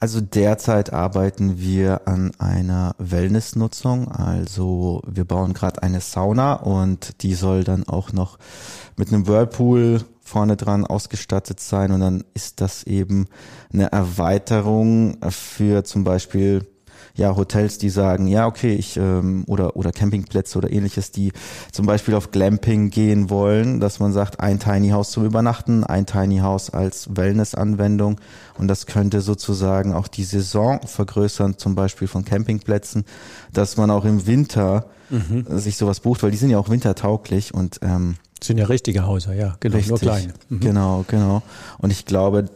Also 0.00 0.20
derzeit 0.20 0.92
arbeiten 0.92 1.58
wir 1.58 2.06
an 2.06 2.30
einer 2.38 2.94
Wellnessnutzung. 2.98 4.06
Also 4.12 5.02
wir 5.04 5.24
bauen 5.24 5.54
gerade 5.54 5.82
eine 5.82 6.00
Sauna 6.00 6.54
und 6.54 7.22
die 7.22 7.34
soll 7.34 7.64
dann 7.64 7.82
auch 7.82 8.12
noch 8.12 8.38
mit 8.96 9.08
einem 9.08 9.26
Whirlpool 9.26 10.04
vorne 10.28 10.56
dran 10.56 10.84
ausgestattet 10.84 11.60
sein 11.60 11.90
und 11.90 12.00
dann 12.00 12.24
ist 12.34 12.60
das 12.60 12.84
eben 12.84 13.26
eine 13.72 13.90
Erweiterung 13.90 15.16
für 15.30 15.84
zum 15.84 16.04
Beispiel 16.04 16.66
ja 17.14 17.36
Hotels, 17.36 17.78
die 17.78 17.90
sagen, 17.90 18.26
ja 18.26 18.46
okay, 18.46 18.74
ich 18.74 18.96
ähm, 18.96 19.44
oder 19.46 19.76
oder 19.76 19.92
Campingplätze 19.92 20.56
oder 20.56 20.70
ähnliches, 20.70 21.10
die 21.10 21.32
zum 21.72 21.86
Beispiel 21.86 22.14
auf 22.14 22.30
Glamping 22.30 22.90
gehen 22.90 23.28
wollen, 23.28 23.80
dass 23.80 23.98
man 24.00 24.12
sagt, 24.12 24.40
ein 24.40 24.60
Tiny 24.60 24.90
House 24.90 25.10
zum 25.10 25.24
Übernachten, 25.24 25.84
ein 25.84 26.06
Tiny 26.06 26.38
House 26.38 26.70
als 26.70 27.16
Wellness-Anwendung 27.16 28.20
und 28.56 28.68
das 28.68 28.86
könnte 28.86 29.20
sozusagen 29.20 29.92
auch 29.92 30.08
die 30.08 30.24
Saison 30.24 30.80
vergrößern, 30.86 31.58
zum 31.58 31.74
Beispiel 31.74 32.08
von 32.08 32.24
Campingplätzen, 32.24 33.04
dass 33.52 33.76
man 33.76 33.90
auch 33.90 34.04
im 34.04 34.26
Winter 34.26 34.86
mhm. 35.10 35.44
sich 35.58 35.76
sowas 35.76 36.00
bucht, 36.00 36.22
weil 36.22 36.30
die 36.30 36.36
sind 36.36 36.50
ja 36.50 36.58
auch 36.58 36.68
wintertauglich 36.68 37.52
und 37.52 37.80
ähm, 37.82 38.16
sind 38.42 38.58
ja 38.58 38.66
richtige 38.66 39.06
Häuser, 39.06 39.34
ja, 39.34 39.56
genau, 39.60 39.76
richtig, 39.76 39.90
nur 39.90 39.98
kleine. 39.98 40.34
Mhm. 40.48 40.60
Genau, 40.60 41.04
genau. 41.08 41.42
Und 41.78 41.90
ich 41.90 42.04
glaube, 42.04 42.48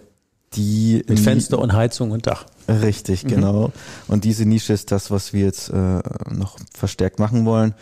die 0.54 1.02
mit 1.08 1.20
Fenster 1.20 1.58
und 1.58 1.72
Heizung 1.72 2.10
und 2.10 2.26
Dach. 2.26 2.46
Richtig, 2.68 3.24
mhm. 3.24 3.28
genau. 3.28 3.72
Und 4.06 4.24
diese 4.24 4.44
Nische 4.46 4.72
ist 4.72 4.92
das, 4.92 5.10
was 5.10 5.32
wir 5.32 5.44
jetzt 5.44 5.70
äh, 5.70 6.00
noch 6.30 6.56
verstärkt 6.74 7.18
machen 7.18 7.44
wollen. 7.44 7.74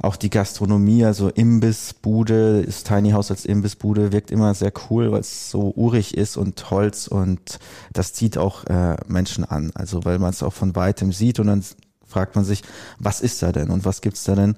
Auch 0.00 0.16
die 0.16 0.30
Gastronomie, 0.30 1.04
also 1.04 1.28
Imbissbude, 1.28 2.60
ist 2.60 2.86
Tiny 2.86 3.10
House 3.10 3.30
als 3.30 3.44
Imbissbude, 3.44 4.12
wirkt 4.12 4.30
immer 4.30 4.54
sehr 4.54 4.72
cool, 4.90 5.10
weil 5.10 5.20
es 5.20 5.50
so 5.50 5.72
urig 5.74 6.16
ist 6.16 6.36
und 6.36 6.70
Holz 6.70 7.08
und 7.08 7.58
das 7.92 8.12
zieht 8.12 8.38
auch 8.38 8.64
äh, 8.64 8.96
Menschen 9.06 9.44
an. 9.44 9.72
Also 9.74 10.04
weil 10.04 10.18
man 10.18 10.30
es 10.30 10.42
auch 10.42 10.52
von 10.52 10.76
weitem 10.76 11.12
sieht 11.12 11.40
und 11.40 11.48
dann 11.48 11.64
fragt 12.06 12.36
man 12.36 12.44
sich, 12.44 12.62
was 12.98 13.20
ist 13.20 13.42
da 13.42 13.52
denn 13.52 13.70
und 13.70 13.84
was 13.84 14.00
gibt's 14.00 14.24
da 14.24 14.34
denn? 14.34 14.56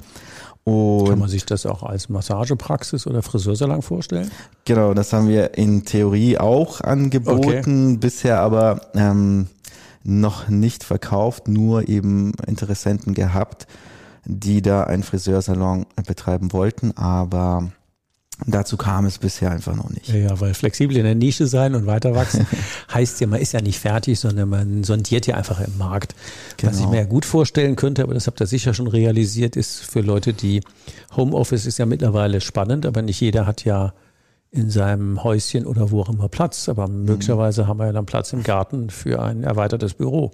Und 0.64 1.08
Kann 1.08 1.18
man 1.18 1.28
sich 1.28 1.46
das 1.46 1.66
auch 1.66 1.82
als 1.82 2.08
Massagepraxis 2.08 3.06
oder 3.06 3.22
Friseursalon 3.22 3.82
vorstellen? 3.82 4.30
Genau, 4.64 4.94
das 4.94 5.12
haben 5.12 5.28
wir 5.28 5.56
in 5.56 5.84
Theorie 5.84 6.38
auch 6.38 6.80
angeboten, 6.80 7.92
okay. 7.92 7.96
bisher 7.98 8.40
aber 8.40 8.80
ähm, 8.94 9.46
noch 10.04 10.48
nicht 10.48 10.84
verkauft, 10.84 11.48
nur 11.48 11.88
eben 11.88 12.32
Interessenten 12.46 13.14
gehabt, 13.14 13.66
die 14.24 14.60
da 14.60 14.84
einen 14.84 15.02
Friseursalon 15.02 15.86
betreiben 16.06 16.52
wollten, 16.52 16.96
aber 16.96 17.72
Dazu 18.46 18.76
kam 18.76 19.06
es 19.06 19.18
bisher 19.18 19.50
einfach 19.50 19.74
noch 19.74 19.90
nicht. 19.90 20.08
Ja, 20.08 20.40
weil 20.40 20.54
flexibel 20.54 20.96
in 20.96 21.04
der 21.04 21.14
Nische 21.14 21.46
sein 21.46 21.74
und 21.74 21.86
weiter 21.86 22.14
wachsen 22.14 22.46
heißt 22.94 23.20
ja, 23.20 23.26
man 23.26 23.40
ist 23.40 23.52
ja 23.52 23.60
nicht 23.60 23.78
fertig, 23.78 24.18
sondern 24.18 24.48
man 24.48 24.84
sondiert 24.84 25.26
ja 25.26 25.36
einfach 25.36 25.60
im 25.60 25.76
Markt. 25.78 26.14
Genau. 26.56 26.72
Was 26.72 26.80
ich 26.80 26.86
mir 26.86 26.98
ja 26.98 27.04
gut 27.04 27.24
vorstellen 27.24 27.76
könnte, 27.76 28.02
aber 28.02 28.14
das 28.14 28.26
habt 28.26 28.40
ihr 28.40 28.46
sicher 28.46 28.74
schon 28.74 28.86
realisiert, 28.86 29.56
ist 29.56 29.80
für 29.80 30.00
Leute, 30.00 30.32
die 30.32 30.62
Homeoffice 31.16 31.66
ist 31.66 31.78
ja 31.78 31.86
mittlerweile 31.86 32.40
spannend, 32.40 32.86
aber 32.86 33.02
nicht 33.02 33.20
jeder 33.20 33.46
hat 33.46 33.64
ja 33.64 33.92
in 34.52 34.70
seinem 34.70 35.22
Häuschen 35.22 35.64
oder 35.64 35.90
wo 35.90 36.00
auch 36.00 36.08
immer 36.08 36.28
Platz. 36.28 36.68
Aber 36.68 36.88
mhm. 36.88 37.04
möglicherweise 37.04 37.66
haben 37.66 37.78
wir 37.78 37.86
ja 37.86 37.92
dann 37.92 38.06
Platz 38.06 38.32
im 38.32 38.42
Garten 38.42 38.90
für 38.90 39.22
ein 39.22 39.44
erweitertes 39.44 39.94
Büro. 39.94 40.32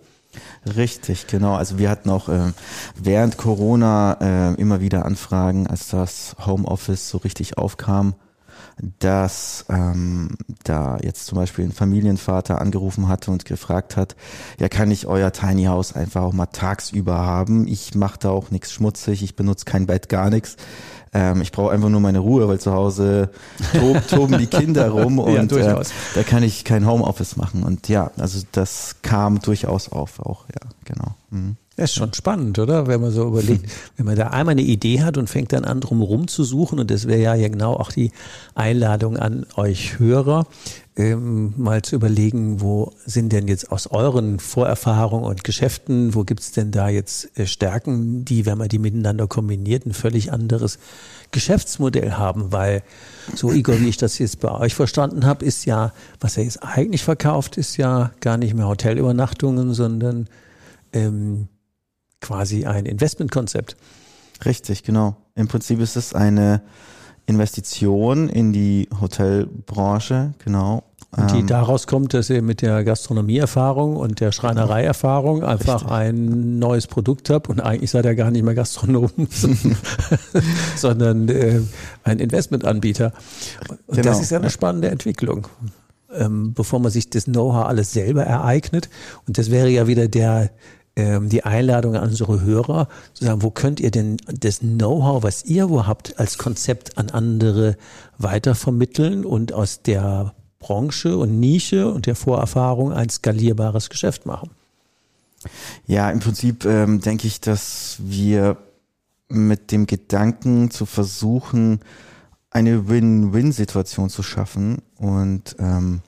Richtig, 0.77 1.27
genau. 1.27 1.55
Also 1.55 1.79
wir 1.79 1.89
hatten 1.89 2.11
auch 2.11 2.29
äh, 2.29 2.53
während 2.97 3.37
Corona 3.37 4.17
äh, 4.21 4.61
immer 4.61 4.81
wieder 4.81 5.05
Anfragen, 5.05 5.67
als 5.67 5.89
das 5.89 6.37
Homeoffice 6.45 7.09
so 7.09 7.19
richtig 7.19 7.57
aufkam, 7.57 8.15
dass 9.01 9.65
ähm, 9.71 10.37
da 10.65 10.99
jetzt 11.03 11.27
zum 11.27 11.37
Beispiel 11.37 11.65
ein 11.65 11.73
Familienvater 11.73 12.61
angerufen 12.61 13.09
hatte 13.09 13.31
und 13.31 13.47
gefragt 13.47 13.97
hat, 13.97 14.17
ja, 14.59 14.69
kann 14.69 14.91
ich 14.91 15.07
euer 15.07 15.33
Tiny 15.33 15.65
House 15.65 15.95
einfach 15.95 16.23
auch 16.23 16.35
mal 16.35 16.47
tagsüber 16.47 17.17
haben? 17.17 17.67
Ich 17.67 17.95
mache 17.95 18.19
da 18.19 18.31
auch 18.31 18.51
nichts 18.51 18.73
schmutzig, 18.73 19.23
ich 19.23 19.35
benutze 19.35 19.65
kein 19.65 19.87
Bett, 19.87 20.11
gar 20.11 20.29
nichts. 20.29 20.57
Ähm, 21.15 21.41
ich 21.41 21.53
brauche 21.53 21.73
einfach 21.73 21.89
nur 21.89 22.01
meine 22.01 22.19
Ruhe, 22.19 22.49
weil 22.49 22.61
zu 22.61 22.73
Hause 22.73 23.31
tob, 23.73 24.07
toben 24.09 24.39
die 24.39 24.47
Kinder 24.47 24.91
rum 24.91 25.19
und 25.19 25.53
ja, 25.53 25.81
äh, 25.81 25.85
da 26.15 26.23
kann 26.23 26.43
ich 26.43 26.65
kein 26.65 26.87
Homeoffice 26.87 27.37
machen. 27.37 27.63
Und 27.63 27.89
ja, 27.89 28.11
also 28.19 28.43
das 28.53 28.97
kam 29.01 29.41
durchaus 29.41 29.89
auf 29.89 30.21
auch, 30.21 30.45
ja, 30.49 30.69
genau. 30.85 31.15
Mhm. 31.31 31.57
Das 31.77 31.91
ist 31.91 31.97
schon 31.97 32.15
spannend, 32.15 32.59
oder? 32.59 32.87
Wenn 32.87 33.03
man 33.03 33.11
so 33.11 33.27
überlegt, 33.29 33.71
wenn 33.97 34.07
man 34.07 34.17
da 34.17 34.29
einmal 34.29 34.53
eine 34.53 34.63
Idee 34.63 35.03
hat 35.03 35.19
und 35.19 35.29
fängt 35.29 35.53
dann 35.53 35.67
an, 35.67 35.81
drum 35.81 36.01
rum 36.01 36.27
zu 36.27 36.43
suchen, 36.43 36.81
und 36.81 36.91
das 36.91 37.07
wäre 37.07 37.37
ja 37.37 37.49
genau 37.49 37.75
auch 37.75 37.93
die 37.93 38.13
Einladung 38.55 39.19
an 39.19 39.47
euch 39.57 39.99
Hörer, 39.99 40.47
ähm, 40.97 41.53
mal 41.59 41.83
zu 41.83 41.95
überlegen, 41.95 42.63
wo 42.63 42.93
sind 43.05 43.31
denn 43.31 43.49
jetzt 43.49 43.71
aus 43.71 43.87
euren 43.89 44.39
Vorerfahrungen 44.39 45.27
und 45.27 45.45
Geschäften, 45.45 46.15
wo 46.15 46.25
gibt's 46.25 46.53
denn 46.53 46.71
da 46.71 46.89
jetzt 46.89 47.39
äh, 47.39 47.47
Stärken, 47.47 48.25
die, 48.25 48.47
wenn 48.47 48.57
man 48.57 48.69
die 48.69 48.79
miteinander 48.79 49.27
kombiniert, 49.27 49.85
ein 49.85 49.93
völlig 49.93 50.33
anderes 50.33 50.79
Geschäftsmodell 51.33 52.13
haben, 52.13 52.53
weil 52.53 52.83
so 53.35 53.53
Igor, 53.53 53.79
wie 53.81 53.89
ich 53.89 53.99
das 53.99 54.19
jetzt 54.19 54.41
bei 54.41 54.51
euch 54.51 54.75
verstanden 54.75 55.27
habe, 55.27 55.45
ist 55.45 55.67
ja, 55.67 55.93
was 56.21 56.39
er 56.39 56.45
jetzt 56.45 56.63
eigentlich 56.63 57.05
verkauft, 57.05 57.59
ist 57.59 57.77
ja 57.77 58.13
gar 58.21 58.39
nicht 58.39 58.55
mehr 58.55 58.69
Hotelübernachtungen, 58.69 59.75
sondern 59.75 60.29
ähm, 60.95 61.49
quasi 62.21 62.67
ein 62.67 62.87
Investmentkonzept. 62.87 63.77
Richtig, 64.45 64.83
genau. 64.83 65.17
Im 65.35 65.49
Prinzip 65.49 65.81
ist 65.81 65.97
es 65.97 66.15
eine 66.15 66.63
Investition 67.27 68.29
in 68.29 68.53
die 68.53 68.89
Hotelbranche, 69.01 70.35
genau. 70.45 70.85
Und 71.17 71.31
die 71.33 71.39
Ähm, 71.41 71.47
daraus 71.47 71.87
kommt, 71.87 72.13
dass 72.15 72.29
ihr 72.31 72.43
mit 72.43 72.61
der 72.63 72.85
Gastronomieerfahrung 72.85 73.97
und 73.97 74.21
der 74.21 74.33
Schreinereierfahrung 74.33 75.43
einfach 75.45 75.77
Richtig. 75.83 75.91
ein 75.91 76.59
neues 76.59 76.87
Produkt 76.87 77.31
habt 77.31 77.49
und 77.49 77.61
eigentlich 77.61 77.91
seid 77.91 78.05
ihr 78.05 78.15
gar 78.15 78.31
nicht 78.31 78.43
mehr 78.45 78.55
Gastronom, 78.55 79.11
sondern 80.77 81.29
äh, 81.29 81.61
ein 82.05 82.19
Investmentanbieter. 82.19 83.13
Und 83.87 83.99
das 83.99 84.05
Genau. 84.05 84.19
ist 84.21 84.31
ja 84.31 84.39
eine 84.39 84.51
spannende 84.51 84.89
Entwicklung. 84.89 85.49
Ähm, 86.13 86.55
bevor 86.55 86.79
man 86.81 86.91
sich 86.91 87.11
das 87.11 87.25
Know-how 87.25 87.67
alles 87.67 87.93
selber 87.93 88.23
ereignet. 88.25 88.89
Und 89.27 89.39
das 89.39 89.51
wäre 89.51 89.69
ja 89.69 89.87
wieder 89.87 90.09
der, 90.09 90.51
ähm, 90.97 91.29
die 91.29 91.45
Einladung 91.45 91.95
an 91.95 92.09
unsere 92.09 92.41
Hörer, 92.41 92.89
zu 93.13 93.25
sagen, 93.25 93.43
wo 93.43 93.51
könnt 93.51 93.81
ihr 93.81 93.91
denn 93.91 94.17
das 94.27 94.61
Know-how, 94.61 95.23
was 95.23 95.45
ihr 95.45 95.69
wo 95.69 95.87
habt, 95.87 96.19
als 96.19 96.39
Konzept 96.39 96.97
an 96.99 97.11
andere 97.11 97.77
weitervermitteln 98.19 99.25
und 99.25 99.53
aus 99.53 99.83
der 99.83 100.35
Branche 100.59 101.17
und 101.17 101.39
Nische 101.39 101.93
und 101.93 102.07
der 102.07 102.17
Vorerfahrung 102.17 102.93
ein 102.93 103.11
skalierbares 103.11 103.91
Geschäft 103.91 104.27
machen? 104.27 104.51
Ja, 105.87 106.11
im 106.11 106.21
Prinzip 106.21 106.65
ähm, 106.65 107.01
denke 107.01 107.27
ich, 107.27 107.41
dass 107.41 107.99
wir 108.01 108.57
mit 109.29 109.73
dem 109.73 109.87
Gedanken 109.87 110.71
zu 110.71 110.87
versuchen, 110.87 111.81
eine 112.51 112.89
Win-Win-Situation 112.89 114.09
zu 114.09 114.23
schaffen 114.23 114.79
und 114.97 115.57
ähm, 115.59 116.01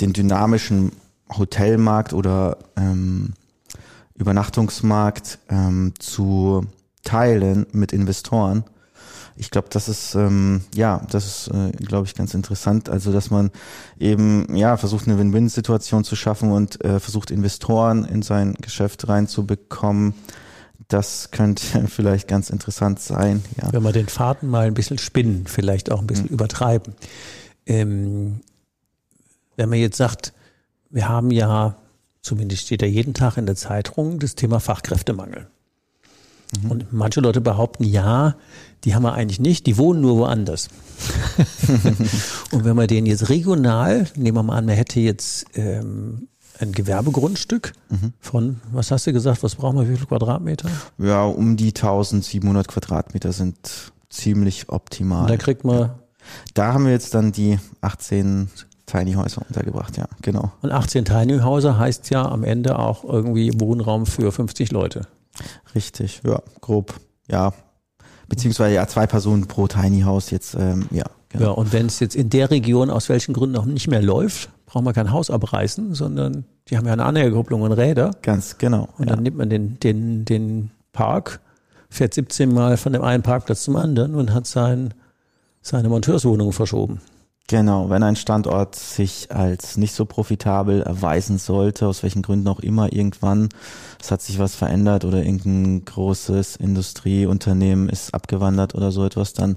den 0.00 0.12
dynamischen 0.12 0.92
Hotelmarkt 1.36 2.14
oder 2.14 2.58
ähm, 2.76 3.34
Übernachtungsmarkt 4.20 5.38
ähm, 5.48 5.94
zu 5.98 6.66
teilen 7.02 7.66
mit 7.72 7.92
Investoren. 7.92 8.64
Ich 9.36 9.50
glaube, 9.50 9.68
das 9.70 9.88
ist 9.88 10.14
ähm, 10.14 10.60
ja, 10.74 11.00
das 11.10 11.26
ist, 11.26 11.48
äh, 11.48 11.70
glaube 11.70 12.06
ich, 12.06 12.14
ganz 12.14 12.34
interessant. 12.34 12.90
Also, 12.90 13.10
dass 13.10 13.30
man 13.30 13.50
eben 13.98 14.54
ja 14.54 14.76
versucht, 14.76 15.08
eine 15.08 15.18
Win-Win-Situation 15.18 16.04
zu 16.04 16.14
schaffen 16.14 16.52
und 16.52 16.84
äh, 16.84 17.00
versucht, 17.00 17.30
Investoren 17.30 18.04
in 18.04 18.20
sein 18.20 18.54
Geschäft 18.60 19.08
reinzubekommen. 19.08 20.12
Das 20.88 21.30
könnte 21.30 21.64
vielleicht 21.88 22.28
ganz 22.28 22.50
interessant 22.50 23.00
sein. 23.00 23.42
Ja, 23.62 23.72
Wenn 23.72 23.82
wir 23.82 23.92
den 23.92 24.08
Faden 24.08 24.50
mal 24.50 24.66
ein 24.66 24.74
bisschen 24.74 24.98
spinnen, 24.98 25.46
vielleicht 25.46 25.90
auch 25.90 26.00
ein 26.00 26.06
bisschen 26.06 26.28
übertreiben. 26.28 26.94
Ähm, 27.64 28.40
wenn 29.56 29.70
man 29.70 29.78
jetzt 29.78 29.96
sagt, 29.96 30.34
wir 30.90 31.08
haben 31.08 31.30
ja, 31.30 31.76
zumindest 32.22 32.62
steht 32.62 32.82
ja 32.82 32.88
jeden 32.88 33.14
Tag 33.14 33.36
in 33.36 33.46
der 33.46 33.56
Zeitung, 33.56 34.18
das 34.18 34.34
Thema 34.34 34.60
Fachkräftemangel. 34.60 35.48
Und 36.68 36.92
manche 36.92 37.20
Leute 37.20 37.40
behaupten, 37.40 37.84
ja, 37.84 38.34
die 38.82 38.94
haben 38.94 39.04
wir 39.04 39.14
eigentlich 39.14 39.38
nicht, 39.38 39.66
die 39.66 39.78
wohnen 39.78 40.00
nur 40.00 40.16
woanders. 40.16 40.68
und 42.50 42.64
wenn 42.64 42.74
man 42.74 42.88
den 42.88 43.06
jetzt 43.06 43.28
regional, 43.28 44.08
nehmen 44.16 44.36
wir 44.36 44.42
mal 44.42 44.56
an, 44.56 44.66
man 44.66 44.74
hätte 44.74 44.98
jetzt 44.98 45.46
ähm, 45.54 46.26
ein 46.58 46.72
Gewerbegrundstück 46.72 47.72
von, 48.18 48.60
was 48.72 48.90
hast 48.90 49.06
du 49.06 49.12
gesagt, 49.12 49.42
was 49.42 49.54
brauchen 49.54 49.78
wir, 49.78 49.88
wie 49.88 49.96
viel 49.96 50.06
Quadratmeter? 50.06 50.68
ja 50.98 51.24
um 51.24 51.56
die 51.56 51.68
1700 51.68 52.66
Quadratmeter 52.66 53.32
sind 53.32 53.92
ziemlich 54.08 54.68
optimal. 54.68 55.22
Und 55.22 55.30
da 55.30 55.36
kriegt 55.36 55.64
man 55.64 55.92
Da 56.54 56.72
haben 56.72 56.84
wir 56.84 56.92
jetzt 56.92 57.14
dann 57.14 57.32
die 57.32 57.58
18 57.80 58.50
Tiny 58.90 59.12
Häuser 59.12 59.42
untergebracht, 59.46 59.96
ja, 59.96 60.06
genau. 60.22 60.52
Und 60.62 60.72
18 60.72 61.04
Tiny 61.04 61.38
Häuser 61.38 61.78
heißt 61.78 62.10
ja 62.10 62.26
am 62.26 62.44
Ende 62.44 62.78
auch 62.78 63.04
irgendwie 63.04 63.52
Wohnraum 63.58 64.06
für 64.06 64.32
50 64.32 64.72
Leute. 64.72 65.06
Richtig, 65.74 66.22
ja, 66.26 66.42
grob, 66.60 66.94
ja. 67.28 67.52
Beziehungsweise 68.28 68.74
ja, 68.74 68.86
zwei 68.86 69.06
Personen 69.06 69.46
pro 69.46 69.66
Tiny 69.66 70.02
House 70.02 70.30
jetzt, 70.30 70.54
ähm, 70.54 70.86
ja, 70.90 71.04
genau. 71.28 71.44
Ja, 71.46 71.50
und 71.50 71.72
wenn 71.72 71.86
es 71.86 72.00
jetzt 72.00 72.14
in 72.14 72.30
der 72.30 72.50
Region 72.50 72.90
aus 72.90 73.08
welchen 73.08 73.32
Gründen 73.32 73.56
auch 73.56 73.64
nicht 73.64 73.88
mehr 73.88 74.02
läuft, 74.02 74.50
braucht 74.66 74.84
man 74.84 74.94
kein 74.94 75.10
Haus 75.10 75.30
abreißen, 75.30 75.94
sondern 75.94 76.44
die 76.68 76.76
haben 76.76 76.86
ja 76.86 76.92
eine 76.92 77.04
Anhängerkupplung 77.04 77.62
und 77.62 77.72
Räder. 77.72 78.12
Ganz 78.22 78.58
genau. 78.58 78.88
Und 78.98 79.08
ja. 79.08 79.14
dann 79.16 79.24
nimmt 79.24 79.36
man 79.36 79.50
den, 79.50 79.80
den, 79.80 80.24
den 80.24 80.70
Park, 80.92 81.40
fährt 81.88 82.14
17 82.14 82.52
Mal 82.52 82.76
von 82.76 82.92
dem 82.92 83.02
einen 83.02 83.24
Parkplatz 83.24 83.64
zum 83.64 83.74
anderen 83.74 84.14
und 84.14 84.32
hat 84.32 84.46
sein, 84.46 84.94
seine 85.60 85.88
Monteurswohnung 85.88 86.52
verschoben. 86.52 87.00
Genau, 87.50 87.90
wenn 87.90 88.04
ein 88.04 88.14
Standort 88.14 88.76
sich 88.76 89.32
als 89.32 89.76
nicht 89.76 89.92
so 89.92 90.04
profitabel 90.04 90.82
erweisen 90.82 91.36
sollte, 91.36 91.88
aus 91.88 92.04
welchen 92.04 92.22
Gründen 92.22 92.46
auch 92.46 92.60
immer, 92.60 92.92
irgendwann, 92.92 93.48
es 94.00 94.12
hat 94.12 94.22
sich 94.22 94.38
was 94.38 94.54
verändert 94.54 95.04
oder 95.04 95.24
irgendein 95.24 95.84
großes 95.84 96.54
Industrieunternehmen 96.54 97.88
ist 97.88 98.14
abgewandert 98.14 98.76
oder 98.76 98.92
so 98.92 99.04
etwas, 99.04 99.32
dann 99.32 99.56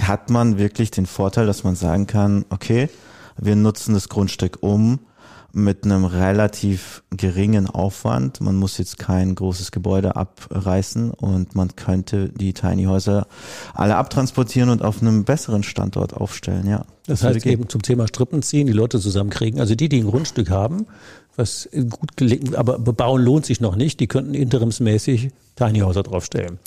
hat 0.00 0.30
man 0.30 0.58
wirklich 0.58 0.92
den 0.92 1.06
Vorteil, 1.06 1.44
dass 1.44 1.64
man 1.64 1.74
sagen 1.74 2.06
kann, 2.06 2.44
okay, 2.50 2.88
wir 3.36 3.56
nutzen 3.56 3.94
das 3.94 4.08
Grundstück 4.08 4.58
um 4.60 5.00
mit 5.54 5.84
einem 5.84 6.04
relativ 6.04 7.02
geringen 7.10 7.68
Aufwand. 7.68 8.40
Man 8.40 8.56
muss 8.56 8.78
jetzt 8.78 8.98
kein 8.98 9.34
großes 9.34 9.70
Gebäude 9.70 10.16
abreißen 10.16 11.10
und 11.10 11.54
man 11.54 11.76
könnte 11.76 12.28
die 12.30 12.52
Tiny 12.52 12.84
Häuser 12.84 13.26
alle 13.72 13.96
abtransportieren 13.96 14.70
und 14.70 14.82
auf 14.82 15.00
einem 15.00 15.24
besseren 15.24 15.62
Standort 15.62 16.14
aufstellen, 16.14 16.66
ja. 16.66 16.84
Das 17.06 17.22
würde 17.22 17.36
heißt 17.36 17.46
eben 17.46 17.68
zum 17.68 17.82
Thema 17.82 18.08
Strippen 18.08 18.42
ziehen, 18.42 18.66
die 18.66 18.72
Leute 18.72 18.98
zusammenkriegen. 18.98 19.60
Also 19.60 19.74
die, 19.74 19.90
die 19.90 20.00
ein 20.00 20.06
Grundstück 20.06 20.50
haben, 20.50 20.86
was 21.36 21.68
gut 21.72 22.16
gelegen, 22.16 22.54
aber 22.54 22.78
bebauen 22.78 23.22
lohnt 23.22 23.44
sich 23.44 23.60
noch 23.60 23.76
nicht, 23.76 24.00
die 24.00 24.06
könnten 24.06 24.34
interimsmäßig 24.34 25.30
Tiny 25.56 25.80
Häuser 25.80 26.02
draufstellen. 26.02 26.58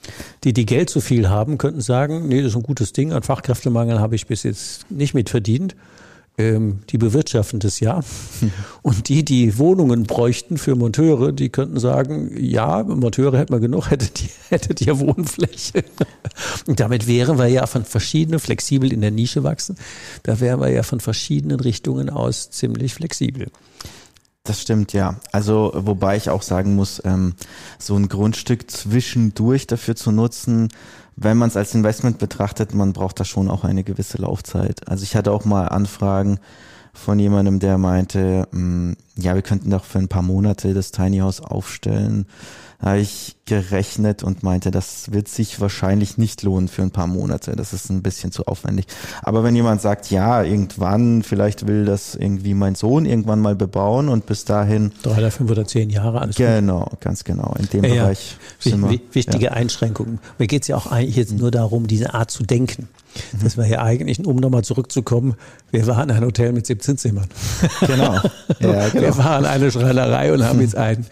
Die, 0.43 0.53
die 0.53 0.65
Geld 0.65 0.89
zu 0.89 1.01
viel 1.01 1.29
haben, 1.29 1.57
könnten 1.57 1.81
sagen, 1.81 2.27
nee, 2.27 2.41
das 2.41 2.51
ist 2.51 2.57
ein 2.57 2.63
gutes 2.63 2.93
Ding, 2.93 3.13
an 3.13 3.23
Fachkräftemangel 3.23 3.99
habe 3.99 4.15
ich 4.15 4.27
bis 4.27 4.43
jetzt 4.43 4.89
nicht 4.91 5.13
mit 5.13 5.29
verdient. 5.29 5.75
Ähm, 6.39 6.81
die 6.89 6.99
bewirtschaften 6.99 7.59
das 7.59 7.79
ja. 7.79 8.01
Und 8.83 9.09
die, 9.09 9.25
die 9.25 9.57
Wohnungen 9.57 10.03
bräuchten 10.03 10.59
für 10.59 10.75
Monteure, 10.75 11.31
die 11.31 11.49
könnten 11.49 11.79
sagen, 11.79 12.31
ja, 12.39 12.83
Monteure 12.83 13.39
hätten 13.39 13.53
wir 13.53 13.59
genug, 13.59 13.89
hättet 13.89 14.21
ihr, 14.21 14.29
hättet 14.49 14.81
ihr 14.81 14.99
Wohnfläche. 14.99 15.83
Und 16.67 16.79
damit 16.79 17.07
wären 17.07 17.39
wir 17.39 17.47
ja 17.47 17.65
von 17.65 17.85
verschiedenen, 17.85 18.39
flexibel 18.39 18.93
in 18.93 19.01
der 19.01 19.09
Nische 19.09 19.43
wachsen, 19.43 19.77
da 20.23 20.39
wären 20.39 20.61
wir 20.61 20.69
ja 20.69 20.83
von 20.83 20.99
verschiedenen 20.99 21.59
Richtungen 21.59 22.11
aus 22.11 22.51
ziemlich 22.51 22.93
flexibel. 22.93 23.47
Das 24.43 24.61
stimmt, 24.61 24.93
ja. 24.93 25.19
Also, 25.31 25.73
wobei 25.75 26.15
ich 26.17 26.29
auch 26.29 26.43
sagen 26.43 26.75
muss, 26.75 27.01
ähm, 27.03 27.33
so 27.79 27.95
ein 27.95 28.07
Grundstück 28.07 28.69
zwischendurch 28.71 29.67
dafür 29.67 29.95
zu 29.95 30.11
nutzen, 30.11 30.69
wenn 31.17 31.37
man 31.37 31.49
es 31.49 31.57
als 31.57 31.73
Investment 31.73 32.19
betrachtet, 32.19 32.73
man 32.75 32.93
braucht 32.93 33.19
da 33.19 33.25
schon 33.25 33.49
auch 33.49 33.63
eine 33.63 33.83
gewisse 33.83 34.19
Laufzeit. 34.21 34.87
Also 34.87 35.03
ich 35.03 35.15
hatte 35.15 35.31
auch 35.31 35.45
mal 35.45 35.67
Anfragen 35.67 36.39
von 36.93 37.17
jemandem, 37.17 37.59
der 37.59 37.79
meinte, 37.79 38.47
mh, 38.51 38.95
ja, 39.15 39.33
wir 39.33 39.41
könnten 39.41 39.71
doch 39.71 39.83
für 39.83 39.97
ein 39.97 40.07
paar 40.07 40.21
Monate 40.21 40.73
das 40.75 40.91
Tiny 40.91 41.17
House 41.17 41.41
aufstellen. 41.41 42.27
Habe 42.79 42.99
ich 42.99 43.35
gerechnet 43.45 44.21
und 44.21 44.43
meinte, 44.43 44.69
das 44.69 45.11
wird 45.11 45.27
sich 45.27 45.59
wahrscheinlich 45.59 46.19
nicht 46.19 46.43
lohnen 46.43 46.67
für 46.67 46.83
ein 46.83 46.91
paar 46.91 47.07
Monate. 47.07 47.55
Das 47.55 47.73
ist 47.73 47.89
ein 47.89 48.03
bisschen 48.03 48.31
zu 48.31 48.45
aufwendig. 48.45 48.85
Aber 49.23 49.43
wenn 49.43 49.55
jemand 49.55 49.81
sagt, 49.81 50.11
ja, 50.11 50.43
irgendwann, 50.43 51.23
vielleicht 51.23 51.65
will 51.65 51.85
das 51.85 52.13
irgendwie 52.13 52.53
mein 52.53 52.75
Sohn 52.75 53.05
irgendwann 53.07 53.39
mal 53.39 53.55
bebauen 53.55 54.09
und 54.09 54.27
bis 54.27 54.45
dahin, 54.45 54.91
Drei 55.01 55.17
oder 55.17 55.31
fünf 55.31 55.49
oder 55.49 55.65
zehn 55.65 55.89
Jahre, 55.89 56.21
alles 56.21 56.35
gut. 56.35 56.45
genau, 56.45 56.87
ganz 56.99 57.23
genau, 57.23 57.55
in 57.57 57.67
dem 57.69 57.83
Ja, 57.83 57.89
ja. 57.95 58.03
Bereich 58.03 58.37
Wi- 58.61 58.69
sind 58.69 58.81
wir. 58.83 58.89
wi- 58.91 59.01
Wichtige 59.11 59.45
ja. 59.45 59.51
Einschränkungen. 59.53 60.19
Mir 60.37 60.45
geht 60.45 60.61
es 60.61 60.67
ja 60.67 60.75
auch 60.75 60.85
eigentlich 60.87 61.15
jetzt 61.15 61.33
nur 61.35 61.49
darum, 61.49 61.87
diese 61.87 62.13
Art 62.13 62.29
zu 62.29 62.43
denken. 62.43 62.89
Mhm. 63.33 63.43
Das 63.43 63.57
war 63.57 63.65
ja 63.65 63.81
eigentlich, 63.81 64.23
um 64.23 64.35
nochmal 64.35 64.63
zurückzukommen, 64.63 65.33
wir 65.71 65.87
waren 65.87 66.11
ein 66.11 66.23
Hotel 66.23 66.53
mit 66.53 66.67
17 66.67 66.97
Zimmern. 66.99 67.27
Genau. 67.87 68.19
Ja, 68.59 68.89
genau. 68.89 69.01
Wir 69.03 69.17
waren 69.17 69.45
eine 69.45 69.69
Schreinerei 69.71 70.31
und 70.33 70.43
haben 70.43 70.61
jetzt 70.61 70.75
ein, 70.75 71.05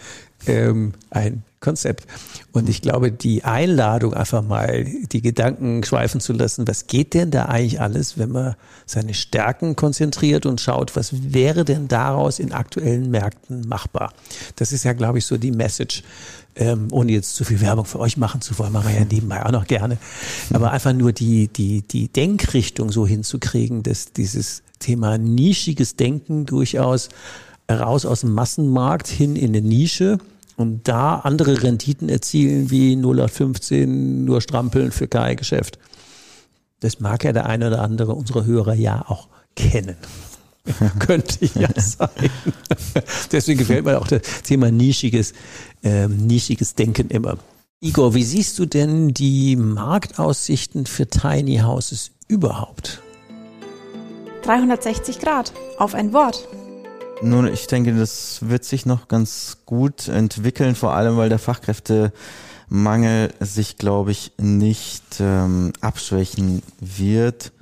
ähm, 0.47 0.93
ein 1.09 1.43
Konzept. 1.65 2.05
Und 2.51 2.69
ich 2.69 2.81
glaube, 2.81 3.11
die 3.11 3.43
Einladung, 3.43 4.13
einfach 4.13 4.43
mal 4.43 4.85
die 5.11 5.21
Gedanken 5.21 5.83
schweifen 5.83 6.21
zu 6.21 6.31
lassen, 6.31 6.67
was 6.67 6.85
geht 6.87 7.13
denn 7.15 7.31
da 7.31 7.45
eigentlich 7.45 7.81
alles, 7.81 8.17
wenn 8.17 8.31
man 8.31 8.55
seine 8.85 9.15
Stärken 9.15 9.75
konzentriert 9.75 10.45
und 10.45 10.61
schaut, 10.61 10.95
was 10.95 11.33
wäre 11.33 11.65
denn 11.65 11.87
daraus 11.87 12.37
in 12.39 12.53
aktuellen 12.53 13.09
Märkten 13.09 13.67
machbar? 13.67 14.13
Das 14.55 14.71
ist 14.71 14.85
ja, 14.85 14.93
glaube 14.93 15.17
ich, 15.17 15.25
so 15.25 15.37
die 15.37 15.51
Message. 15.51 16.03
Ähm, 16.57 16.87
ohne 16.91 17.11
jetzt 17.11 17.35
zu 17.35 17.43
viel 17.43 17.59
Werbung 17.59 17.83
für 17.83 17.99
euch 17.99 18.15
machen 18.15 18.39
zu 18.39 18.57
wollen, 18.57 18.71
machen 18.71 18.87
wir 18.87 18.97
ja 18.97 19.05
nebenbei 19.05 19.45
auch 19.45 19.51
noch 19.51 19.67
gerne. 19.67 19.97
Aber 20.53 20.71
einfach 20.71 20.93
nur 20.93 21.11
die, 21.11 21.49
die, 21.49 21.81
die 21.81 22.07
Denkrichtung 22.07 22.93
so 22.93 23.05
hinzukriegen, 23.05 23.83
dass 23.83 24.13
dieses 24.13 24.63
Thema 24.79 25.17
nischiges 25.17 25.97
Denken 25.97 26.45
durchaus 26.45 27.09
raus 27.69 28.05
aus 28.05 28.21
dem 28.21 28.31
Massenmarkt 28.31 29.07
hin 29.07 29.35
in 29.35 29.49
eine 29.49 29.61
Nische 29.61 30.19
und 30.57 30.87
da 30.87 31.15
andere 31.19 31.63
Renditen 31.63 32.09
erzielen 32.09 32.69
wie 32.71 32.95
0815 32.95 34.25
nur 34.25 34.41
strampeln 34.41 34.91
für 34.91 35.07
kein 35.07 35.35
Geschäft. 35.35 35.79
Das 36.79 36.99
mag 36.99 37.23
ja 37.23 37.33
der 37.33 37.45
eine 37.45 37.67
oder 37.67 37.81
andere 37.81 38.13
unserer 38.13 38.45
Hörer 38.45 38.73
ja 38.73 39.05
auch 39.07 39.27
kennen. 39.55 39.97
Könnte 40.99 41.45
ja 41.59 41.69
sein. 41.79 42.09
Deswegen 43.31 43.59
gefällt 43.59 43.85
mir 43.85 43.99
auch 43.99 44.07
das 44.07 44.21
Thema 44.43 44.71
nischiges, 44.71 45.33
ähm, 45.83 46.17
nischiges 46.25 46.75
Denken 46.75 47.09
immer. 47.09 47.37
Igor, 47.81 48.15
wie 48.15 48.23
siehst 48.23 48.57
du 48.57 48.65
denn 48.65 49.09
die 49.09 49.55
Marktaussichten 49.55 50.85
für 50.85 51.07
Tiny 51.07 51.57
Houses 51.59 52.11
überhaupt? 52.27 53.01
360 54.43 55.19
Grad 55.19 55.53
auf 55.77 55.93
ein 55.93 56.13
Wort. 56.13 56.47
Nun, 57.21 57.47
ich 57.47 57.67
denke, 57.67 57.95
das 57.95 58.39
wird 58.41 58.65
sich 58.65 58.85
noch 58.85 59.07
ganz 59.07 59.57
gut 59.65 60.07
entwickeln, 60.09 60.75
vor 60.75 60.93
allem 60.93 61.17
weil 61.17 61.29
der 61.29 61.39
Fachkräftemangel 61.39 63.33
sich, 63.39 63.77
glaube 63.77 64.11
ich, 64.11 64.33
nicht 64.37 65.03
ähm, 65.19 65.71
abschwächen 65.81 66.61
wird 66.79 67.53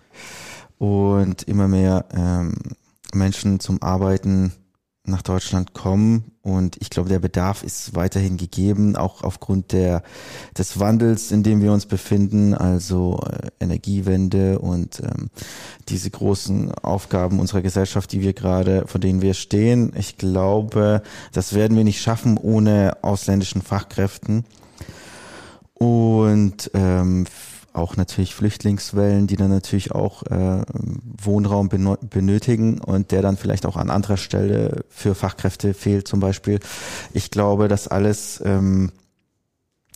und 0.79 1.43
immer 1.43 1.67
mehr 1.67 2.05
ähm, 2.13 2.55
Menschen 3.13 3.59
zum 3.59 3.81
Arbeiten 3.81 4.53
nach 5.05 5.21
Deutschland 5.21 5.73
kommen 5.73 6.33
und 6.43 6.77
ich 6.81 6.89
glaube, 6.89 7.09
der 7.09 7.19
Bedarf 7.19 7.63
ist 7.63 7.95
weiterhin 7.95 8.35
gegeben, 8.35 8.95
auch 8.95 9.23
aufgrund 9.23 9.71
der, 9.71 10.03
des 10.57 10.79
Wandels, 10.79 11.31
in 11.31 11.41
dem 11.41 11.61
wir 11.61 11.71
uns 11.71 11.85
befinden, 11.85 12.53
also 12.53 13.19
äh, 13.25 13.49
Energiewende 13.61 14.59
und 14.59 15.01
ähm, 15.01 15.29
diese 15.89 16.09
großen 16.09 16.73
Aufgaben 16.73 17.39
unserer 17.39 17.61
Gesellschaft, 17.61 18.11
die 18.11 18.21
wir 18.21 18.33
gerade, 18.33 18.85
vor 18.87 18.99
denen 18.99 19.21
wir 19.21 19.33
stehen. 19.33 19.93
Ich 19.97 20.17
glaube, 20.17 21.01
das 21.31 21.53
werden 21.53 21.77
wir 21.77 21.85
nicht 21.85 22.01
schaffen 22.01 22.37
ohne 22.37 22.97
ausländischen 23.01 23.61
Fachkräften. 23.61 24.45
Und 25.73 26.71
ähm, 26.73 27.25
auch 27.73 27.97
natürlich 27.97 28.35
Flüchtlingswellen, 28.35 29.27
die 29.27 29.35
dann 29.35 29.49
natürlich 29.49 29.91
auch 29.91 30.23
äh, 30.23 30.61
Wohnraum 31.21 31.69
benötigen 31.69 32.79
und 32.79 33.11
der 33.11 33.21
dann 33.21 33.37
vielleicht 33.37 33.65
auch 33.65 33.75
an 33.75 33.89
anderer 33.89 34.17
Stelle 34.17 34.85
für 34.89 35.15
Fachkräfte 35.15 35.73
fehlt 35.73 36.07
zum 36.07 36.19
Beispiel. 36.19 36.59
Ich 37.13 37.31
glaube, 37.31 37.67
das 37.67 37.87
alles 37.87 38.41
ähm, 38.45 38.91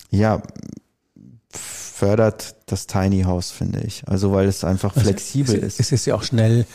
ja 0.09 0.41
fördert 1.49 2.55
das 2.67 2.87
Tiny 2.87 3.23
House, 3.23 3.51
finde 3.51 3.81
ich. 3.81 4.07
Also 4.07 4.31
weil 4.31 4.47
es 4.47 4.63
einfach 4.63 4.95
also 4.95 5.07
flexibel 5.07 5.55
es, 5.55 5.63
ist. 5.63 5.79
Es 5.79 5.91
ist 5.91 6.05
ja 6.05 6.15
auch 6.15 6.23
schnell 6.23 6.65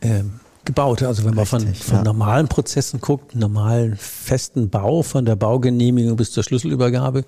ähm, 0.00 0.40
gebaut. 0.64 1.02
Also 1.02 1.24
wenn 1.24 1.34
man 1.34 1.46
Richtig, 1.46 1.78
von, 1.78 1.88
von 1.88 1.96
ja. 1.98 2.02
normalen 2.02 2.48
Prozessen 2.48 3.00
guckt, 3.00 3.34
normalen 3.34 3.96
festen 3.96 4.68
Bau, 4.68 5.02
von 5.02 5.24
der 5.24 5.36
Baugenehmigung 5.36 6.16
bis 6.16 6.32
zur 6.32 6.42
Schlüsselübergabe, 6.42 7.24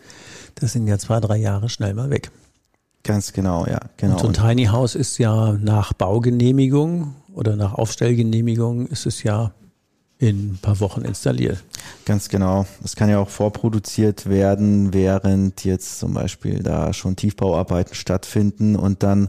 das 0.57 0.73
sind 0.73 0.87
ja 0.87 0.99
zwei, 0.99 1.21
drei 1.21 1.37
Jahre 1.37 1.69
schnell 1.69 1.95
mal 1.95 2.11
weg. 2.11 2.31
Ganz 3.03 3.33
genau, 3.33 3.67
ja, 3.67 3.81
genau. 3.97 4.15
Und 4.15 4.21
so 4.21 4.27
ein 4.29 4.35
Tiny 4.35 4.67
House 4.67 4.95
ist 4.95 5.19
ja 5.19 5.53
nach 5.53 5.93
Baugenehmigung 5.93 7.15
oder 7.35 7.57
nach 7.57 7.75
Aufstellgenehmigung 7.75 8.87
ist 8.89 9.07
es 9.07 9.23
ja 9.23 9.53
in 10.19 10.55
ein 10.55 10.59
paar 10.61 10.81
Wochen 10.81 11.03
installiert. 11.03 11.63
Ganz 12.05 12.29
genau. 12.29 12.67
Es 12.85 12.97
kann 12.97 13.09
ja 13.09 13.19
auch 13.21 13.29
vorproduziert 13.29 14.29
werden, 14.29 14.93
während 14.93 15.65
jetzt 15.65 16.01
zum 16.01 16.15
Beispiel 16.15 16.63
da 16.63 16.93
schon 16.93 17.15
Tiefbauarbeiten 17.15 17.95
stattfinden 17.95 18.75
und 18.75 19.05
dann 19.05 19.29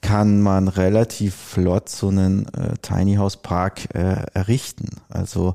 kann 0.00 0.40
man 0.40 0.68
relativ 0.68 1.34
flott 1.34 1.88
so 1.88 2.08
einen 2.08 2.46
äh, 2.54 2.74
Tiny 2.82 3.16
House 3.16 3.36
Park 3.36 3.94
äh, 3.94 4.24
errichten. 4.34 4.88
Also 5.08 5.54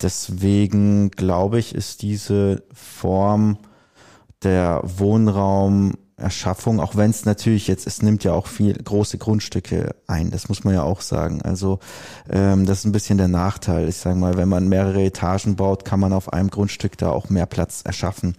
deswegen 0.00 1.10
glaube 1.10 1.58
ich, 1.58 1.74
ist 1.74 2.02
diese 2.02 2.62
Form 2.72 3.58
der 4.42 4.80
Wohnraum 4.84 5.94
Erschaffung, 6.24 6.80
auch 6.80 6.96
wenn 6.96 7.10
es 7.10 7.24
natürlich 7.24 7.68
jetzt, 7.68 7.86
es 7.86 8.02
nimmt 8.02 8.24
ja 8.24 8.32
auch 8.32 8.48
viel 8.48 8.72
große 8.72 9.18
Grundstücke 9.18 9.94
ein, 10.06 10.30
das 10.30 10.48
muss 10.48 10.64
man 10.64 10.74
ja 10.74 10.82
auch 10.82 11.00
sagen. 11.00 11.42
Also 11.42 11.78
ähm, 12.28 12.66
das 12.66 12.80
ist 12.80 12.84
ein 12.86 12.92
bisschen 12.92 13.18
der 13.18 13.28
Nachteil. 13.28 13.88
Ich 13.88 13.98
sage 13.98 14.16
mal, 14.16 14.36
wenn 14.36 14.48
man 14.48 14.68
mehrere 14.68 15.04
Etagen 15.04 15.56
baut, 15.56 15.84
kann 15.84 16.00
man 16.00 16.12
auf 16.12 16.32
einem 16.32 16.50
Grundstück 16.50 16.98
da 16.98 17.10
auch 17.10 17.28
mehr 17.28 17.46
Platz 17.46 17.82
erschaffen. 17.84 18.34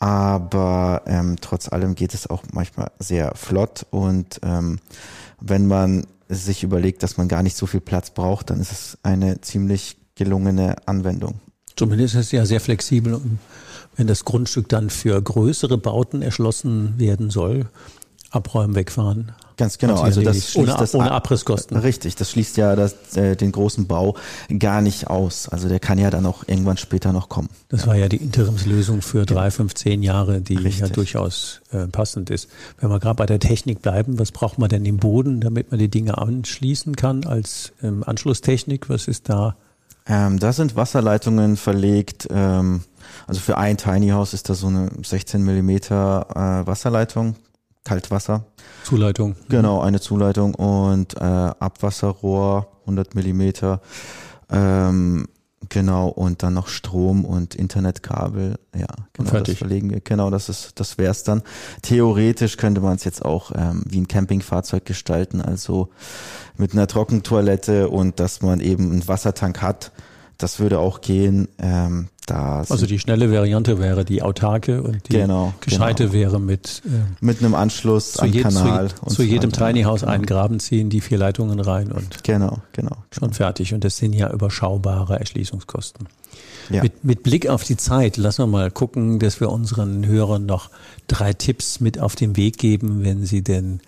Aber 0.00 1.02
ähm, 1.06 1.36
trotz 1.40 1.68
allem 1.68 1.94
geht 1.94 2.14
es 2.14 2.28
auch 2.28 2.42
manchmal 2.52 2.90
sehr 2.98 3.36
flott 3.36 3.86
und 3.90 4.40
ähm, 4.42 4.80
wenn 5.40 5.68
man 5.68 6.06
sich 6.28 6.64
überlegt, 6.64 7.02
dass 7.02 7.18
man 7.18 7.28
gar 7.28 7.42
nicht 7.42 7.56
so 7.56 7.66
viel 7.66 7.80
Platz 7.80 8.10
braucht, 8.10 8.50
dann 8.50 8.60
ist 8.60 8.72
es 8.72 8.98
eine 9.02 9.40
ziemlich 9.42 9.98
gelungene 10.14 10.76
Anwendung. 10.86 11.40
Zumindest 11.76 12.14
ist 12.14 12.26
es 12.26 12.32
ja 12.32 12.44
sehr 12.46 12.60
flexibel, 12.60 13.20
wenn 13.96 14.06
das 14.06 14.24
Grundstück 14.24 14.68
dann 14.68 14.90
für 14.90 15.20
größere 15.20 15.78
Bauten 15.78 16.22
erschlossen 16.22 16.94
werden 16.98 17.30
soll, 17.30 17.66
abräumen, 18.30 18.74
wegfahren. 18.74 19.32
Ganz 19.58 19.78
genau, 19.78 20.00
also 20.00 20.22
das 20.22 20.50
schließt 20.50 20.56
ohne, 20.56 20.76
das 20.78 20.94
ohne 20.94 21.12
Abriss,kosten. 21.12 21.76
Richtig, 21.76 22.16
das 22.16 22.30
schließt 22.30 22.56
ja 22.56 22.74
das, 22.74 23.16
äh, 23.16 23.36
den 23.36 23.52
großen 23.52 23.86
Bau 23.86 24.16
gar 24.58 24.80
nicht 24.80 25.08
aus. 25.08 25.48
Also 25.48 25.68
der 25.68 25.78
kann 25.78 25.98
ja 25.98 26.10
dann 26.10 26.24
auch 26.26 26.44
irgendwann 26.46 26.78
später 26.78 27.12
noch 27.12 27.28
kommen. 27.28 27.48
Das 27.68 27.86
war 27.86 27.94
ja 27.94 28.08
die 28.08 28.16
Interimslösung 28.16 29.02
für 29.02 29.26
drei, 29.26 29.50
fünf, 29.50 29.74
zehn 29.74 30.02
Jahre, 30.02 30.40
die 30.40 30.56
Richtig. 30.56 30.80
ja 30.80 30.88
durchaus 30.88 31.60
äh, 31.70 31.86
passend 31.86 32.30
ist. 32.30 32.48
Wenn 32.80 32.90
wir 32.90 32.98
gerade 32.98 33.16
bei 33.16 33.26
der 33.26 33.38
Technik 33.38 33.82
bleiben, 33.82 34.18
was 34.18 34.32
braucht 34.32 34.58
man 34.58 34.70
denn 34.70 34.86
im 34.86 34.96
Boden, 34.96 35.40
damit 35.40 35.70
man 35.70 35.78
die 35.78 35.90
Dinge 35.90 36.18
anschließen 36.18 36.96
kann 36.96 37.24
als 37.24 37.72
ähm, 37.82 38.02
Anschlusstechnik? 38.04 38.88
Was 38.88 39.06
ist 39.06 39.28
da? 39.28 39.56
Ähm, 40.06 40.38
da 40.38 40.52
sind 40.52 40.74
Wasserleitungen 40.74 41.56
verlegt. 41.56 42.26
Ähm, 42.30 42.82
also 43.26 43.40
für 43.40 43.58
ein 43.58 43.76
Tiny 43.76 44.08
House 44.10 44.34
ist 44.34 44.48
da 44.48 44.54
so 44.54 44.68
eine 44.68 44.90
16 45.02 45.42
Millimeter 45.42 46.26
äh, 46.30 46.66
Wasserleitung, 46.66 47.36
Kaltwasser. 47.84 48.44
Zuleitung. 48.84 49.36
Genau, 49.48 49.80
eine 49.80 50.00
Zuleitung 50.00 50.54
und 50.54 51.16
äh, 51.16 51.20
Abwasserrohr 51.20 52.68
100 52.82 53.14
Millimeter. 53.14 53.80
Ähm, 54.50 55.26
genau, 55.68 56.08
und 56.08 56.42
dann 56.42 56.54
noch 56.54 56.68
Strom 56.68 57.24
und 57.24 57.54
Internetkabel. 57.54 58.56
Ja, 58.74 58.86
genau, 59.12 59.30
fertig. 59.30 59.54
das 59.54 59.58
verlegen 59.58 59.90
wir. 59.90 60.00
Genau, 60.00 60.30
das 60.30 60.48
ist, 60.48 60.78
das 60.78 60.98
wär's 60.98 61.24
dann. 61.24 61.42
Theoretisch 61.82 62.56
könnte 62.56 62.80
man 62.80 62.96
es 62.96 63.04
jetzt 63.04 63.24
auch 63.24 63.52
ähm, 63.54 63.82
wie 63.86 64.00
ein 64.00 64.08
Campingfahrzeug 64.08 64.84
gestalten, 64.84 65.40
also 65.40 65.88
mit 66.56 66.72
einer 66.72 66.86
Trockentoilette 66.86 67.88
und 67.88 68.20
dass 68.20 68.42
man 68.42 68.60
eben 68.60 68.92
einen 68.92 69.08
Wassertank 69.08 69.62
hat. 69.62 69.92
Das 70.38 70.58
würde 70.58 70.78
auch 70.78 71.00
gehen. 71.00 71.48
Ähm, 71.58 72.08
da 72.26 72.64
also 72.68 72.86
die 72.86 73.00
schnelle 73.00 73.32
Variante 73.32 73.80
wäre 73.80 74.04
die 74.04 74.22
autarke 74.22 74.82
und 74.82 75.08
die 75.08 75.14
genau, 75.14 75.54
gescheite 75.60 76.04
genau. 76.04 76.14
wäre 76.14 76.40
mit 76.40 76.82
äh, 76.86 76.90
mit 77.20 77.40
einem 77.40 77.54
Anschluss 77.54 78.18
am 78.18 78.30
je, 78.30 78.42
Kanal 78.42 78.90
zu, 78.90 79.16
zu 79.16 79.22
jedem 79.24 79.50
Tiny 79.50 79.82
House 79.82 80.00
genau. 80.00 80.12
einen 80.12 80.26
Graben 80.26 80.60
ziehen, 80.60 80.88
die 80.88 81.00
vier 81.00 81.18
Leitungen 81.18 81.58
rein 81.58 81.90
und 81.90 82.22
genau, 82.22 82.58
genau, 82.72 82.96
schon 83.10 83.28
genau. 83.28 83.32
fertig. 83.32 83.74
Und 83.74 83.82
das 83.82 83.96
sind 83.96 84.12
ja 84.12 84.30
überschaubare 84.30 85.18
Erschließungskosten. 85.18 86.08
Ja. 86.70 86.82
Mit, 86.82 87.04
mit 87.04 87.22
Blick 87.24 87.48
auf 87.48 87.64
die 87.64 87.76
Zeit, 87.76 88.16
lassen 88.16 88.42
wir 88.42 88.46
mal 88.46 88.70
gucken, 88.70 89.18
dass 89.18 89.40
wir 89.40 89.50
unseren 89.50 90.06
Hörern 90.06 90.46
noch 90.46 90.70
drei 91.08 91.32
Tipps 91.32 91.80
mit 91.80 91.98
auf 91.98 92.14
den 92.14 92.36
Weg 92.36 92.56
geben, 92.56 93.02
wenn 93.02 93.26
sie 93.26 93.42
denn 93.42 93.80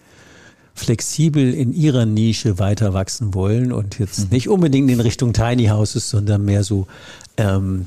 flexibel 0.74 1.54
in 1.54 1.72
ihrer 1.72 2.04
Nische 2.04 2.58
weiter 2.58 2.92
wachsen 2.92 3.32
wollen 3.32 3.72
und 3.72 4.00
jetzt 4.00 4.24
mhm. 4.24 4.26
nicht 4.30 4.48
unbedingt 4.48 4.90
in 4.90 5.00
Richtung 5.00 5.32
Tiny 5.32 5.66
Houses, 5.66 6.10
sondern 6.10 6.44
mehr 6.44 6.64
so 6.64 6.88
ähm, 7.36 7.86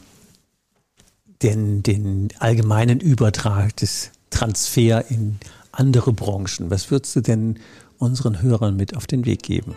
den, 1.42 1.84
den 1.84 2.30
allgemeinen 2.40 3.00
Übertrag 3.00 3.76
des 3.78 4.12
Transfer 4.30 5.10
in 5.10 5.40
andere 5.72 6.14
Branchen. 6.14 6.70
Was 6.70 6.92
würdest 6.92 7.16
du 7.16 7.22
denn 7.22 7.60
unseren 7.98 8.42
Hörern 8.42 8.76
mit 8.76 8.96
auf 8.96 9.08
den 9.08 9.26
Weg 9.26 9.44
geben? 9.44 9.76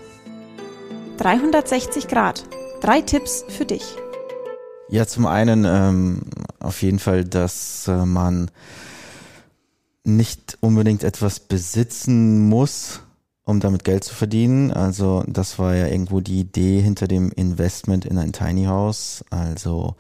360 1.19 2.09
Grad. 2.09 2.45
Drei 2.81 3.03
Tipps 3.03 3.45
für 3.49 3.67
dich. 3.67 3.85
Ja, 4.89 5.07
zum 5.07 5.27
einen 5.27 5.65
ähm, 5.67 6.23
auf 6.59 6.83
jeden 6.83 6.99
Fall, 6.99 7.25
dass 7.25 7.87
äh, 7.87 8.07
man 8.07 8.51
nicht 10.03 10.57
unbedingt 10.61 11.05
etwas 11.05 11.41
besitzen 11.41 12.49
muss, 12.49 13.01
um 13.45 13.61
damit 13.61 13.85
Geld 13.85 14.05
zu 14.05 14.15
verdienen. 14.15 14.71
Also 14.71 15.25
das 15.27 15.59
war 15.59 15.75
ja 15.75 15.87
irgendwo 15.87 16.21
die 16.21 16.41
Idee 16.41 16.81
hinter 16.81 17.09
dem 17.09 17.31
Investment 17.33 18.05
in 18.05 18.19
ein 18.19 18.33
Tiny 18.33 18.65
House. 18.65 19.25
Also 19.31 19.97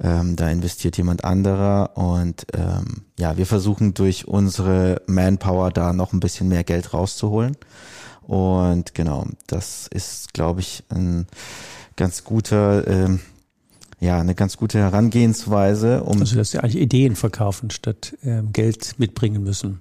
ähm, 0.00 0.36
da 0.36 0.48
investiert 0.48 0.96
jemand 0.96 1.24
anderer 1.24 1.96
und 1.96 2.46
ähm, 2.54 3.02
ja, 3.18 3.36
wir 3.36 3.46
versuchen 3.46 3.94
durch 3.94 4.28
unsere 4.28 5.02
Manpower 5.06 5.70
da 5.70 5.92
noch 5.92 6.12
ein 6.12 6.20
bisschen 6.20 6.48
mehr 6.48 6.64
Geld 6.64 6.94
rauszuholen. 6.94 7.56
Und 8.22 8.94
genau, 8.94 9.26
das 9.46 9.88
ist, 9.88 10.34
glaube 10.34 10.60
ich, 10.60 10.84
ein 10.90 11.26
ganz 11.96 12.24
guter, 12.24 12.86
ähm, 12.86 13.20
ja, 14.00 14.20
eine 14.20 14.34
ganz 14.34 14.56
gute 14.56 14.78
Herangehensweise. 14.78 16.04
Um 16.04 16.20
also, 16.20 16.36
dass 16.36 16.50
sie 16.50 16.58
eigentlich 16.58 16.76
Ideen 16.76 17.16
verkaufen, 17.16 17.70
statt 17.70 18.16
ähm, 18.22 18.52
Geld 18.52 18.96
mitbringen 18.98 19.42
müssen. 19.42 19.80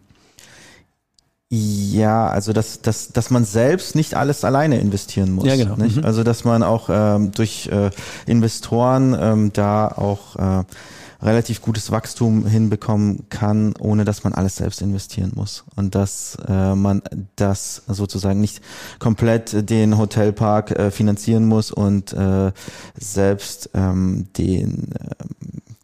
Ja, 1.49 2.27
also 2.27 2.51
dass, 2.51 2.81
dass, 2.81 3.13
dass 3.13 3.29
man 3.29 3.45
selbst 3.45 3.95
nicht 3.95 4.15
alles 4.15 4.43
alleine 4.43 4.79
investieren 4.79 5.31
muss. 5.31 5.45
Ja, 5.45 5.55
genau. 5.55 5.77
Mhm. 5.77 6.03
Also 6.03 6.23
dass 6.23 6.43
man 6.43 6.61
auch 6.61 6.89
ähm, 6.91 7.31
durch 7.31 7.67
äh, 7.67 7.89
Investoren 8.25 9.15
ähm, 9.17 9.53
da 9.53 9.87
auch 9.87 10.35
äh, 10.35 10.63
relativ 11.21 11.61
gutes 11.61 11.89
Wachstum 11.91 12.45
hinbekommen 12.45 13.29
kann, 13.29 13.73
ohne 13.79 14.05
dass 14.05 14.23
man 14.23 14.33
alles 14.33 14.57
selbst 14.57 14.81
investieren 14.81 15.31
muss. 15.35 15.63
Und 15.75 15.95
dass 15.95 16.37
äh, 16.47 16.75
man 16.75 17.01
das 17.35 17.83
sozusagen 17.87 18.39
nicht 18.41 18.61
komplett 18.99 19.69
den 19.69 19.97
Hotelpark 19.97 20.71
äh, 20.71 20.91
finanzieren 20.91 21.45
muss 21.47 21.71
und 21.71 22.13
äh, 22.13 22.51
selbst 22.99 23.69
ähm, 23.73 24.27
den 24.37 24.91
äh, 24.91 25.15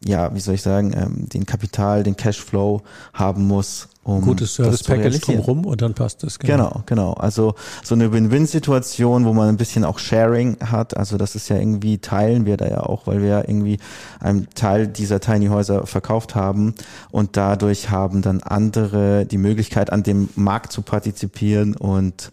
ja, 0.06 0.34
wie 0.34 0.40
soll 0.40 0.56
ich 0.56 0.62
sagen, 0.62 0.94
ähm, 0.96 1.30
den 1.30 1.46
Kapital, 1.46 2.04
den 2.04 2.18
Cashflow 2.18 2.82
haben 3.14 3.48
muss, 3.48 3.88
um 4.04 4.22
Gutes 4.22 4.56
das 4.56 4.66
Service 4.66 4.84
Package 4.84 5.22
drumherum 5.22 5.66
und 5.66 5.82
dann 5.82 5.94
passt 5.94 6.24
das. 6.24 6.38
Genau, 6.40 6.84
genau. 6.86 7.14
Also 7.14 7.56
so 7.84 7.96
eine 7.96 8.12
Win-Win-Situation, 8.12 9.26
wo 9.26 9.34
man 9.34 9.48
ein 9.48 9.58
bisschen 9.58 9.86
auch 9.86 9.98
Sharing 9.98 10.58
hat. 10.60 10.98
Also 10.98 11.18
das 11.18 11.36
ist 11.36 11.48
ja 11.50 11.56
irgendwie, 11.56 12.00
teilen 12.00 12.46
wir 12.46 12.58
da 12.58 12.68
ja 12.68 12.82
auch, 12.82 13.08
weil 13.08 13.22
wir 13.22 13.30
ja 13.30 13.40
irgendwie 13.40 13.80
einen 14.20 14.50
Teil 14.56 14.88
dieser 14.88 15.22
Tiny 15.22 15.48
Häuser 15.48 15.88
verkauft 15.88 16.36
haben 16.36 16.76
und 17.12 17.38
dadurch 17.38 17.90
haben 17.90 18.22
dann 18.22 18.42
andere 18.42 19.26
die 19.26 19.38
Möglichkeit, 19.38 19.92
an 19.92 20.04
dem 20.04 20.30
Markt 20.36 20.74
zu 20.74 20.82
partizipieren 20.82 21.76
und 21.76 22.32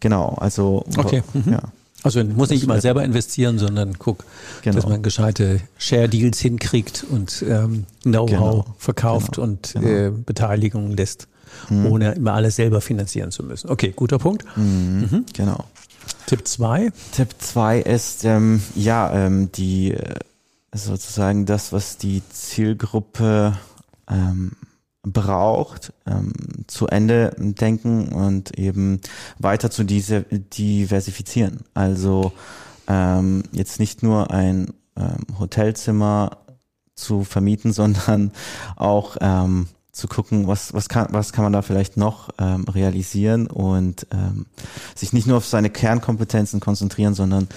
genau, 0.00 0.34
also 0.38 0.84
Okay, 0.98 1.22
mhm. 1.32 1.52
ja. 1.52 1.60
Also 2.02 2.18
man 2.20 2.34
muss 2.36 2.50
nicht 2.50 2.62
immer 2.64 2.80
selber 2.80 3.04
investieren, 3.04 3.58
sondern 3.58 3.98
guck, 3.98 4.24
Genau. 4.62 4.76
dass 4.76 4.86
man 4.86 5.02
gescheite 5.02 5.60
Share-Deals 5.78 6.38
hinkriegt 6.40 7.04
und 7.08 7.44
ähm, 7.46 7.84
Know-how 8.02 8.28
Genau, 8.30 8.66
verkauft 8.78 9.32
genau, 9.36 9.46
und 9.48 9.72
genau. 9.74 9.86
Äh, 9.86 10.10
Beteiligungen 10.10 10.96
lässt, 10.96 11.28
ohne 11.70 12.12
immer 12.12 12.32
alles 12.34 12.56
selber 12.56 12.80
finanzieren 12.80 13.30
zu 13.32 13.42
müssen. 13.42 13.68
Okay, 13.70 13.92
guter 13.94 14.18
Punkt. 14.18 14.44
Mhm, 14.56 15.26
genau. 15.34 15.64
Tipp 16.26 16.46
zwei. 16.46 16.90
Tipp 17.12 17.28
zwei 17.38 17.80
ist, 17.80 18.24
ähm, 18.24 18.62
ja, 18.74 19.12
ähm, 19.12 19.50
die 19.52 19.92
äh, 19.92 20.14
sozusagen 20.72 21.44
das, 21.46 21.72
was 21.72 21.96
die 21.98 22.22
Zielgruppe 22.30 23.56
ähm, 24.08 24.52
braucht, 25.02 25.92
ähm, 26.06 26.32
zu 26.66 26.86
Ende 26.86 27.34
denken 27.38 28.08
und 28.08 28.58
eben 28.58 29.00
weiter 29.38 29.70
zu 29.70 29.84
diese, 29.84 30.22
diversifizieren. 30.22 31.60
Also 31.74 32.32
ähm, 32.86 33.44
jetzt 33.52 33.80
nicht 33.80 34.02
nur 34.02 34.30
ein 34.30 34.74
ähm, 34.96 35.38
Hotelzimmer 35.38 36.38
zu 36.94 37.24
vermieten, 37.24 37.72
sondern 37.72 38.32
auch 38.76 39.16
ähm, 39.20 39.68
zu 39.92 40.06
gucken, 40.06 40.46
was, 40.46 40.72
was, 40.72 40.88
kann, 40.88 41.08
was 41.10 41.32
kann 41.32 41.44
man 41.44 41.52
da 41.52 41.62
vielleicht 41.62 41.96
noch 41.96 42.28
ähm, 42.38 42.64
realisieren 42.64 43.48
und 43.48 44.06
ähm, 44.12 44.46
sich 44.94 45.12
nicht 45.12 45.26
nur 45.26 45.38
auf 45.38 45.46
seine 45.46 45.70
Kernkompetenzen 45.70 46.60
konzentrieren, 46.60 47.14
sondern 47.14 47.48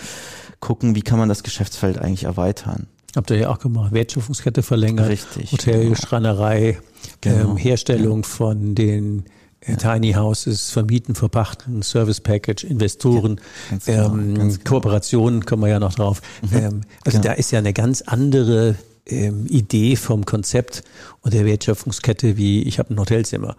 gucken, 0.59 0.95
wie 0.95 1.01
kann 1.01 1.19
man 1.19 1.29
das 1.29 1.43
Geschäftsfeld 1.43 1.99
eigentlich 1.99 2.23
erweitern. 2.23 2.87
Habt 3.15 3.29
ihr 3.29 3.37
ja 3.37 3.49
auch 3.49 3.59
gemacht. 3.59 3.91
Wertschöpfungskette 3.91 4.63
verlängert. 4.63 5.07
Richtig, 5.07 5.51
Hotel, 5.51 5.83
genau. 5.83 5.95
Schreinerei, 5.95 6.79
Genau, 7.21 7.51
ähm, 7.51 7.57
Herstellung 7.57 8.23
von 8.23 8.75
den 8.75 9.25
äh, 9.61 9.75
Tiny 9.75 10.13
Houses, 10.13 10.71
Vermieten, 10.71 11.15
Verpachten, 11.15 11.81
Service 11.83 12.21
Package, 12.21 12.63
Investoren, 12.63 13.39
ganz 13.69 13.85
genau, 13.85 14.13
ähm, 14.13 14.35
genau. 14.35 14.55
Kooperationen, 14.63 15.45
kommen 15.45 15.63
wir 15.63 15.69
ja 15.69 15.79
noch 15.79 15.93
drauf. 15.93 16.21
Ähm, 16.53 16.81
also 17.05 17.19
genau. 17.19 17.21
da 17.21 17.33
ist 17.33 17.51
ja 17.51 17.59
eine 17.59 17.73
ganz 17.73 18.01
andere 18.01 18.75
ähm, 19.05 19.45
Idee 19.47 19.95
vom 19.95 20.25
Konzept 20.25 20.83
und 21.21 21.33
der 21.33 21.45
Wertschöpfungskette 21.45 22.37
wie 22.37 22.63
ich 22.63 22.79
habe 22.79 22.93
ein 22.93 22.99
Hotelzimmer. 22.99 23.55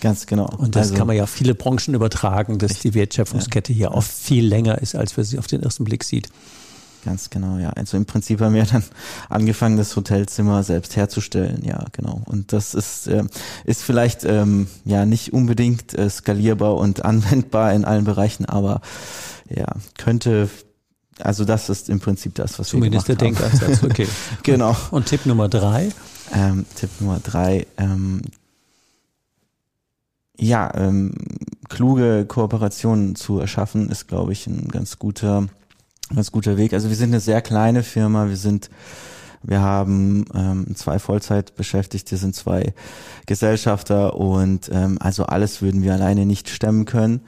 Ganz 0.00 0.26
genau. 0.26 0.50
Und 0.58 0.74
das 0.74 0.88
Also, 0.88 0.94
kann 0.96 1.06
man 1.06 1.16
ja 1.16 1.22
auf 1.22 1.30
viele 1.30 1.54
Branchen 1.54 1.94
übertragen, 1.94 2.58
dass 2.58 2.80
die 2.80 2.92
Wertschöpfungskette 2.92 3.72
hier 3.72 3.92
oft 3.92 4.10
viel 4.10 4.44
länger 4.44 4.78
ist, 4.82 4.96
als 4.96 5.16
man 5.16 5.24
sie 5.24 5.38
auf 5.38 5.46
den 5.46 5.62
ersten 5.62 5.84
Blick 5.84 6.02
sieht. 6.02 6.28
Ganz 7.04 7.30
genau, 7.30 7.58
ja. 7.58 7.70
Also 7.70 7.96
im 7.96 8.06
Prinzip 8.06 8.40
haben 8.40 8.54
wir 8.54 8.64
dann 8.72 8.84
angefangen, 9.28 9.76
das 9.76 9.94
Hotelzimmer 9.96 10.62
selbst 10.62 10.96
herzustellen, 10.96 11.62
ja, 11.64 11.84
genau. 11.92 12.22
Und 12.26 12.52
das 12.52 12.74
ist, 12.74 13.08
äh, 13.08 13.24
ist 13.64 13.82
vielleicht 13.82 14.24
ähm, 14.24 14.68
ja 14.84 15.04
nicht 15.04 15.32
unbedingt 15.32 15.94
äh, 15.94 16.08
skalierbar 16.08 16.76
und 16.76 17.04
anwendbar 17.04 17.72
in 17.72 17.84
allen 17.84 18.04
Bereichen, 18.04 18.46
aber 18.46 18.80
ja, 19.48 19.66
könnte, 19.98 20.48
also 21.18 21.44
das 21.44 21.68
ist 21.68 21.88
im 21.88 22.00
Prinzip 22.00 22.34
das, 22.36 22.58
was 22.58 22.68
Zumindest 22.68 23.08
der 23.08 23.20
wir 23.20 23.32
gemacht 23.32 23.44
haben. 23.44 23.58
Denkansatz. 23.58 23.82
Okay. 23.90 24.08
Genau. 24.42 24.76
Und 24.90 25.06
Tipp 25.06 25.26
Nummer 25.26 25.48
drei. 25.48 25.90
Ähm, 26.34 26.64
Tipp 26.74 26.90
Nummer 27.00 27.20
drei, 27.22 27.66
ähm, 27.76 28.22
ja, 30.38 30.72
ähm, 30.74 31.12
kluge 31.68 32.24
Kooperationen 32.26 33.14
zu 33.14 33.38
erschaffen, 33.38 33.90
ist, 33.90 34.08
glaube 34.08 34.32
ich, 34.32 34.46
ein 34.46 34.68
ganz 34.68 34.98
guter, 34.98 35.46
ganz 36.14 36.32
guter 36.32 36.56
Weg. 36.56 36.72
Also 36.72 36.88
wir 36.88 36.96
sind 36.96 37.10
eine 37.10 37.20
sehr 37.20 37.42
kleine 37.42 37.82
Firma, 37.82 38.28
wir 38.28 38.36
sind, 38.36 38.70
wir 39.42 39.60
haben 39.60 40.24
ähm, 40.34 40.66
zwei 40.76 40.98
Vollzeitbeschäftigte, 40.98 42.16
sind 42.16 42.34
zwei 42.34 42.74
Gesellschafter 43.26 44.16
und 44.16 44.70
ähm, 44.72 44.98
also 45.00 45.24
alles 45.24 45.62
würden 45.62 45.82
wir 45.82 45.92
alleine 45.92 46.26
nicht 46.26 46.48
stemmen 46.48 46.84
können. 46.84 47.20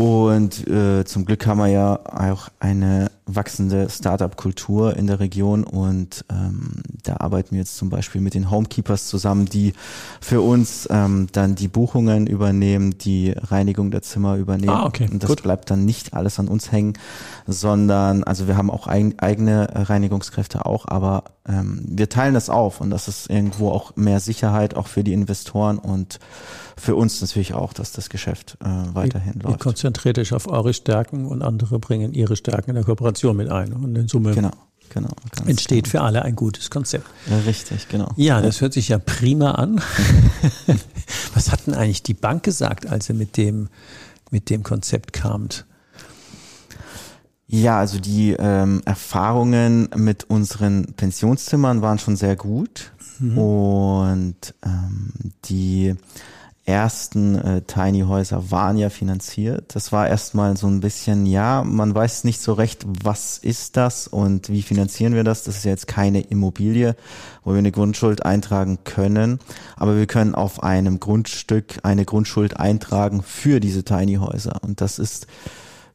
Und 0.00 0.66
äh, 0.66 1.04
zum 1.04 1.26
Glück 1.26 1.46
haben 1.46 1.58
wir 1.58 1.66
ja 1.66 2.00
auch 2.06 2.48
eine 2.58 3.10
wachsende 3.26 3.90
Startup-Kultur 3.90 4.96
in 4.96 5.06
der 5.06 5.20
Region 5.20 5.62
und 5.62 6.24
ähm, 6.30 6.82
da 7.02 7.18
arbeiten 7.18 7.50
wir 7.52 7.58
jetzt 7.58 7.76
zum 7.76 7.90
Beispiel 7.90 8.22
mit 8.22 8.32
den 8.32 8.50
Homekeepers 8.50 9.08
zusammen, 9.08 9.44
die 9.44 9.74
für 10.22 10.40
uns 10.40 10.88
ähm, 10.90 11.28
dann 11.32 11.54
die 11.54 11.68
Buchungen 11.68 12.26
übernehmen, 12.26 12.96
die 12.96 13.32
Reinigung 13.36 13.90
der 13.90 14.00
Zimmer 14.00 14.36
übernehmen. 14.36 14.70
Ah, 14.70 14.86
okay, 14.86 15.06
Und 15.10 15.22
das 15.22 15.28
gut. 15.28 15.42
bleibt 15.42 15.70
dann 15.70 15.84
nicht 15.84 16.14
alles 16.14 16.38
an 16.38 16.48
uns 16.48 16.72
hängen, 16.72 16.94
sondern 17.46 18.24
also 18.24 18.48
wir 18.48 18.56
haben 18.56 18.70
auch 18.70 18.86
ein, 18.86 19.18
eigene 19.18 19.68
Reinigungskräfte 19.88 20.64
auch, 20.64 20.88
aber 20.88 21.24
ähm, 21.46 21.84
wir 21.86 22.08
teilen 22.08 22.34
das 22.34 22.50
auf 22.50 22.80
und 22.80 22.90
das 22.90 23.06
ist 23.06 23.28
irgendwo 23.28 23.70
auch 23.70 23.96
mehr 23.96 24.20
Sicherheit 24.20 24.76
auch 24.76 24.86
für 24.86 25.04
die 25.04 25.12
Investoren 25.12 25.78
und 25.78 26.18
für 26.76 26.96
uns 26.96 27.20
natürlich 27.20 27.54
auch, 27.54 27.72
dass 27.72 27.92
das 27.92 28.08
Geschäft 28.08 28.56
äh, 28.60 28.66
weiterhin 28.94 29.34
Ihr 29.36 29.42
läuft. 29.42 29.60
Konzentriert 29.90 30.18
euch 30.18 30.32
auf 30.32 30.46
eure 30.48 30.72
Stärken 30.72 31.26
und 31.26 31.42
andere 31.42 31.78
bringen 31.80 32.12
ihre 32.12 32.36
Stärken 32.36 32.70
in 32.70 32.76
der 32.76 32.84
Kooperation 32.84 33.36
mit 33.36 33.50
ein. 33.50 33.72
Und 33.72 33.96
in 33.96 34.06
Summe 34.06 34.34
Genau, 34.34 34.52
genau. 34.88 35.08
ganz 35.32 35.48
entsteht 35.48 35.88
für 35.88 36.00
alle 36.00 36.22
ein 36.22 36.36
gutes 36.36 36.70
Konzept. 36.70 37.06
genau. 37.24 37.38
Ja, 37.38 37.44
richtig, 37.44 37.88
genau. 37.88 38.08
Ja, 38.16 38.40
das 38.40 38.60
hört 38.60 38.72
sich 38.72 38.88
ja 38.88 38.98
prima 38.98 39.52
an. 39.52 39.80
Was 41.34 41.50
hat 41.50 41.66
denn 41.66 41.74
eigentlich 41.74 42.04
die 42.04 42.14
Bank 42.14 42.44
gesagt, 42.44 42.88
als 42.88 43.08
ihr 43.08 43.16
mit 43.16 43.36
dem, 43.36 43.68
mit 44.30 44.48
dem 44.48 44.62
Konzept 44.62 45.12
kamt? 45.12 45.66
Ja, 47.48 47.80
also 47.80 47.98
die 47.98 48.36
ähm, 48.38 48.80
Erfahrungen 48.84 49.88
mit 49.96 50.30
unseren 50.30 50.94
Pensionszimmern 50.96 51.82
waren 51.82 51.98
schon 51.98 52.14
sehr 52.14 52.36
gut 52.36 52.92
und 53.18 54.54
ähm, 54.64 55.12
die 55.46 55.94
ersten 56.70 57.36
äh, 57.36 57.62
Tiny 57.62 58.02
Häuser 58.02 58.50
waren 58.50 58.76
ja 58.76 58.90
finanziert. 58.90 59.74
Das 59.74 59.92
war 59.92 60.08
erstmal 60.08 60.56
so 60.56 60.66
ein 60.66 60.80
bisschen, 60.80 61.26
ja, 61.26 61.62
man 61.64 61.94
weiß 61.94 62.24
nicht 62.24 62.40
so 62.40 62.52
recht, 62.52 62.84
was 62.86 63.38
ist 63.38 63.76
das 63.76 64.08
und 64.08 64.48
wie 64.48 64.62
finanzieren 64.62 65.14
wir 65.14 65.24
das. 65.24 65.44
Das 65.44 65.56
ist 65.56 65.64
ja 65.64 65.70
jetzt 65.70 65.86
keine 65.86 66.20
Immobilie, 66.22 66.96
wo 67.44 67.52
wir 67.52 67.58
eine 67.58 67.72
Grundschuld 67.72 68.24
eintragen 68.24 68.78
können, 68.84 69.38
aber 69.76 69.96
wir 69.96 70.06
können 70.06 70.34
auf 70.34 70.62
einem 70.62 71.00
Grundstück 71.00 71.80
eine 71.82 72.04
Grundschuld 72.04 72.58
eintragen 72.58 73.22
für 73.22 73.60
diese 73.60 73.84
Tiny 73.84 74.14
Häuser 74.14 74.62
und 74.62 74.80
das 74.80 74.98
ist 74.98 75.26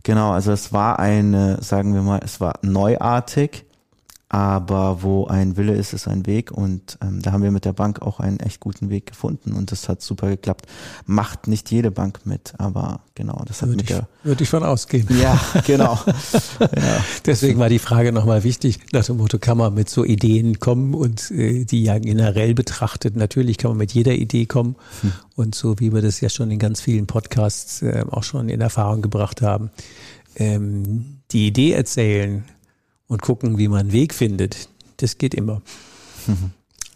Genau, 0.05 0.33
also 0.33 0.51
es 0.51 0.71
war 0.71 0.99
eine, 0.99 1.57
sagen 1.63 1.95
wir 1.95 2.03
mal, 2.03 2.19
es 2.23 2.39
war 2.39 2.59
neuartig, 2.61 3.65
aber 4.27 5.03
wo 5.03 5.27
ein 5.27 5.55
Wille 5.55 5.75
ist, 5.75 5.93
ist 5.93 6.07
ein 6.07 6.25
Weg 6.25 6.51
und 6.51 6.97
ähm, 7.01 7.21
da 7.21 7.31
haben 7.31 7.43
wir 7.43 7.51
mit 7.51 7.63
der 7.63 7.73
Bank 7.73 8.01
auch 8.01 8.19
einen 8.19 8.39
echt 8.39 8.59
guten 8.59 8.89
Weg 8.89 9.05
gefunden 9.05 9.53
und 9.53 9.71
das 9.71 9.87
hat 9.87 10.01
super 10.01 10.29
geklappt. 10.29 10.65
Macht 11.05 11.47
nicht 11.47 11.69
jede 11.69 11.91
Bank 11.91 12.21
mit, 12.25 12.53
aber 12.57 13.01
genau, 13.13 13.43
das 13.45 13.61
hat 13.61 13.69
Würde 13.69 13.77
mit 13.77 13.89
ich, 13.89 13.95
der 13.95 14.07
würde 14.23 14.43
ich 14.43 14.49
von 14.49 14.63
ausgehen. 14.63 15.07
Ja, 15.21 15.39
genau. 15.67 15.99
ja. 16.59 17.05
Deswegen 17.25 17.59
war 17.59 17.69
die 17.69 17.77
Frage 17.77 18.11
nochmal 18.11 18.43
wichtig, 18.43 18.79
nach 18.93 19.05
dem 19.05 19.17
Motto, 19.17 19.37
kann 19.37 19.59
man 19.59 19.75
mit 19.75 19.89
so 19.89 20.03
Ideen 20.03 20.59
kommen 20.59 20.95
und 20.95 21.29
äh, 21.29 21.63
die 21.63 21.83
ja 21.83 21.99
generell 21.99 22.55
betrachtet, 22.55 23.15
natürlich 23.15 23.59
kann 23.59 23.71
man 23.71 23.77
mit 23.77 23.93
jeder 23.93 24.13
Idee 24.13 24.47
kommen 24.47 24.75
und 25.35 25.53
so 25.53 25.79
wie 25.79 25.93
wir 25.93 26.01
das 26.01 26.19
ja 26.19 26.29
schon 26.29 26.49
in 26.49 26.57
ganz 26.57 26.81
vielen 26.81 27.05
Podcasts 27.05 27.83
äh, 27.83 28.03
auch 28.09 28.23
schon 28.23 28.49
in 28.49 28.59
Erfahrung 28.59 29.03
gebracht 29.03 29.43
haben, 29.43 29.69
ähm, 30.35 31.19
die 31.31 31.47
Idee 31.47 31.73
erzählen 31.73 32.43
und 33.07 33.21
gucken, 33.21 33.57
wie 33.57 33.67
man 33.67 33.81
einen 33.81 33.91
Weg 33.91 34.13
findet, 34.13 34.69
das 34.97 35.17
geht 35.17 35.33
immer. 35.33 35.61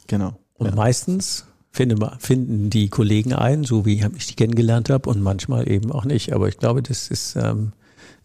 Genau. 0.08 0.34
Und 0.56 0.68
ja. 0.68 0.76
meistens 0.76 1.46
finden, 1.72 2.70
die 2.70 2.90
Kollegen 2.90 3.34
ein, 3.34 3.64
so 3.64 3.86
wie 3.86 4.04
ich 4.18 4.28
die 4.28 4.34
kennengelernt 4.34 4.90
habe, 4.90 5.10
und 5.10 5.22
manchmal 5.22 5.70
eben 5.70 5.92
auch 5.92 6.04
nicht. 6.04 6.34
Aber 6.34 6.48
ich 6.48 6.58
glaube, 6.58 6.82
das 6.82 7.10
ist 7.10 7.36
ähm, 7.36 7.74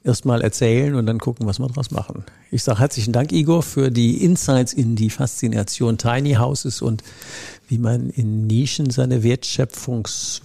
erstmal 0.03 0.43
erzählen 0.43 0.95
und 0.95 1.07
dann 1.07 1.19
gucken, 1.19 1.47
was 1.47 1.59
wir 1.59 1.69
draus 1.69 1.91
machen. 1.91 2.25
Ich 2.51 2.63
sage 2.63 2.81
herzlichen 2.81 3.13
Dank, 3.13 3.33
Igor, 3.33 3.63
für 3.63 3.91
die 3.91 4.25
Insights 4.25 4.73
in 4.73 4.97
die 4.97 5.11
Faszination 5.11 5.99
Tiny 5.99 6.35
Houses 6.35 6.83
und 6.83 7.03
wie 7.69 7.79
man 7.79 8.11
in 8.11 8.47
Nischen 8.47 8.91
seine 8.91 9.23
Wertschöpfungs 9.23 10.41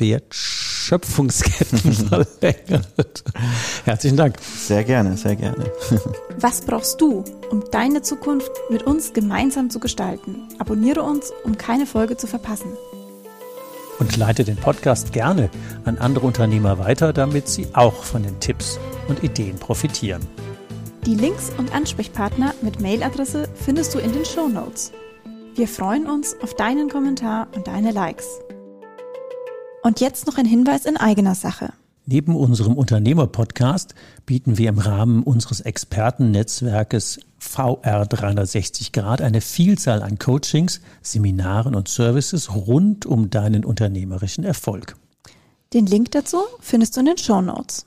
Wertschöpfungsketten 0.79 1.93
verlängert. 2.09 3.23
Herzlichen 3.85 4.17
Dank. 4.17 4.37
Sehr 4.41 4.83
gerne, 4.83 5.17
sehr 5.17 5.35
gerne. 5.35 5.71
Was 6.39 6.61
brauchst 6.61 7.01
du, 7.01 7.23
um 7.51 7.63
deine 7.71 8.01
Zukunft 8.01 8.51
mit 8.69 8.83
uns 8.83 9.13
gemeinsam 9.13 9.69
zu 9.69 9.79
gestalten? 9.79 10.47
Abonniere 10.57 11.03
uns, 11.03 11.31
um 11.43 11.57
keine 11.57 11.85
Folge 11.85 12.17
zu 12.17 12.27
verpassen. 12.27 12.71
und 13.99 14.15
leite 14.15 14.45
den 14.45 14.55
Podcast 14.55 15.11
gerne 15.11 15.49
an 15.83 15.97
andere 15.97 16.25
Unternehmer 16.25 16.79
weiter, 16.79 17.11
damit 17.11 17.49
sie 17.49 17.67
auch 17.73 18.03
von 18.03 18.23
den 18.23 18.39
Tipps 18.39 18.79
und 19.09 19.23
Ideen 19.23 19.57
profitieren. 19.57 20.25
Die 21.05 21.15
Links 21.15 21.51
und 21.57 21.73
Ansprechpartner 21.73 22.53
mit 22.61 22.79
Mailadresse 22.81 23.49
findest 23.55 23.93
du 23.93 23.99
in 23.99 24.13
den 24.13 24.23
Show 24.25 24.47
Notes. 24.47 24.91
Wir 25.55 25.67
freuen 25.67 26.05
uns 26.09 26.35
auf 26.41 26.53
deinen 26.55 26.89
Kommentar 26.89 27.47
und 27.53 27.67
deine 27.67 27.91
Likes. 27.91 28.25
Und 29.81 30.01
jetzt 30.01 30.27
noch 30.27 30.37
ein 30.37 30.45
Hinweis 30.45 30.85
in 30.85 30.97
eigener 30.97 31.35
Sache. 31.35 31.73
Neben 32.05 32.35
unserem 32.35 32.73
Unternehmer-Podcast 32.73 33.93
bieten 34.25 34.57
wir 34.57 34.69
im 34.69 34.79
Rahmen 34.79 35.21
unseres 35.23 35.61
Expertennetzwerkes 35.61 37.19
VR 37.37 38.05
360 38.05 38.91
Grad 38.91 39.21
eine 39.21 39.41
Vielzahl 39.41 40.01
an 40.01 40.17
Coachings, 40.17 40.81
Seminaren 41.01 41.75
und 41.75 41.87
Services 41.87 42.53
rund 42.53 43.05
um 43.05 43.29
deinen 43.29 43.63
unternehmerischen 43.63 44.43
Erfolg. 44.43 44.95
Den 45.73 45.85
Link 45.85 46.11
dazu 46.11 46.39
findest 46.59 46.95
du 46.95 47.01
in 47.01 47.05
den 47.05 47.17
Show 47.17 47.41
Notes. 47.41 47.85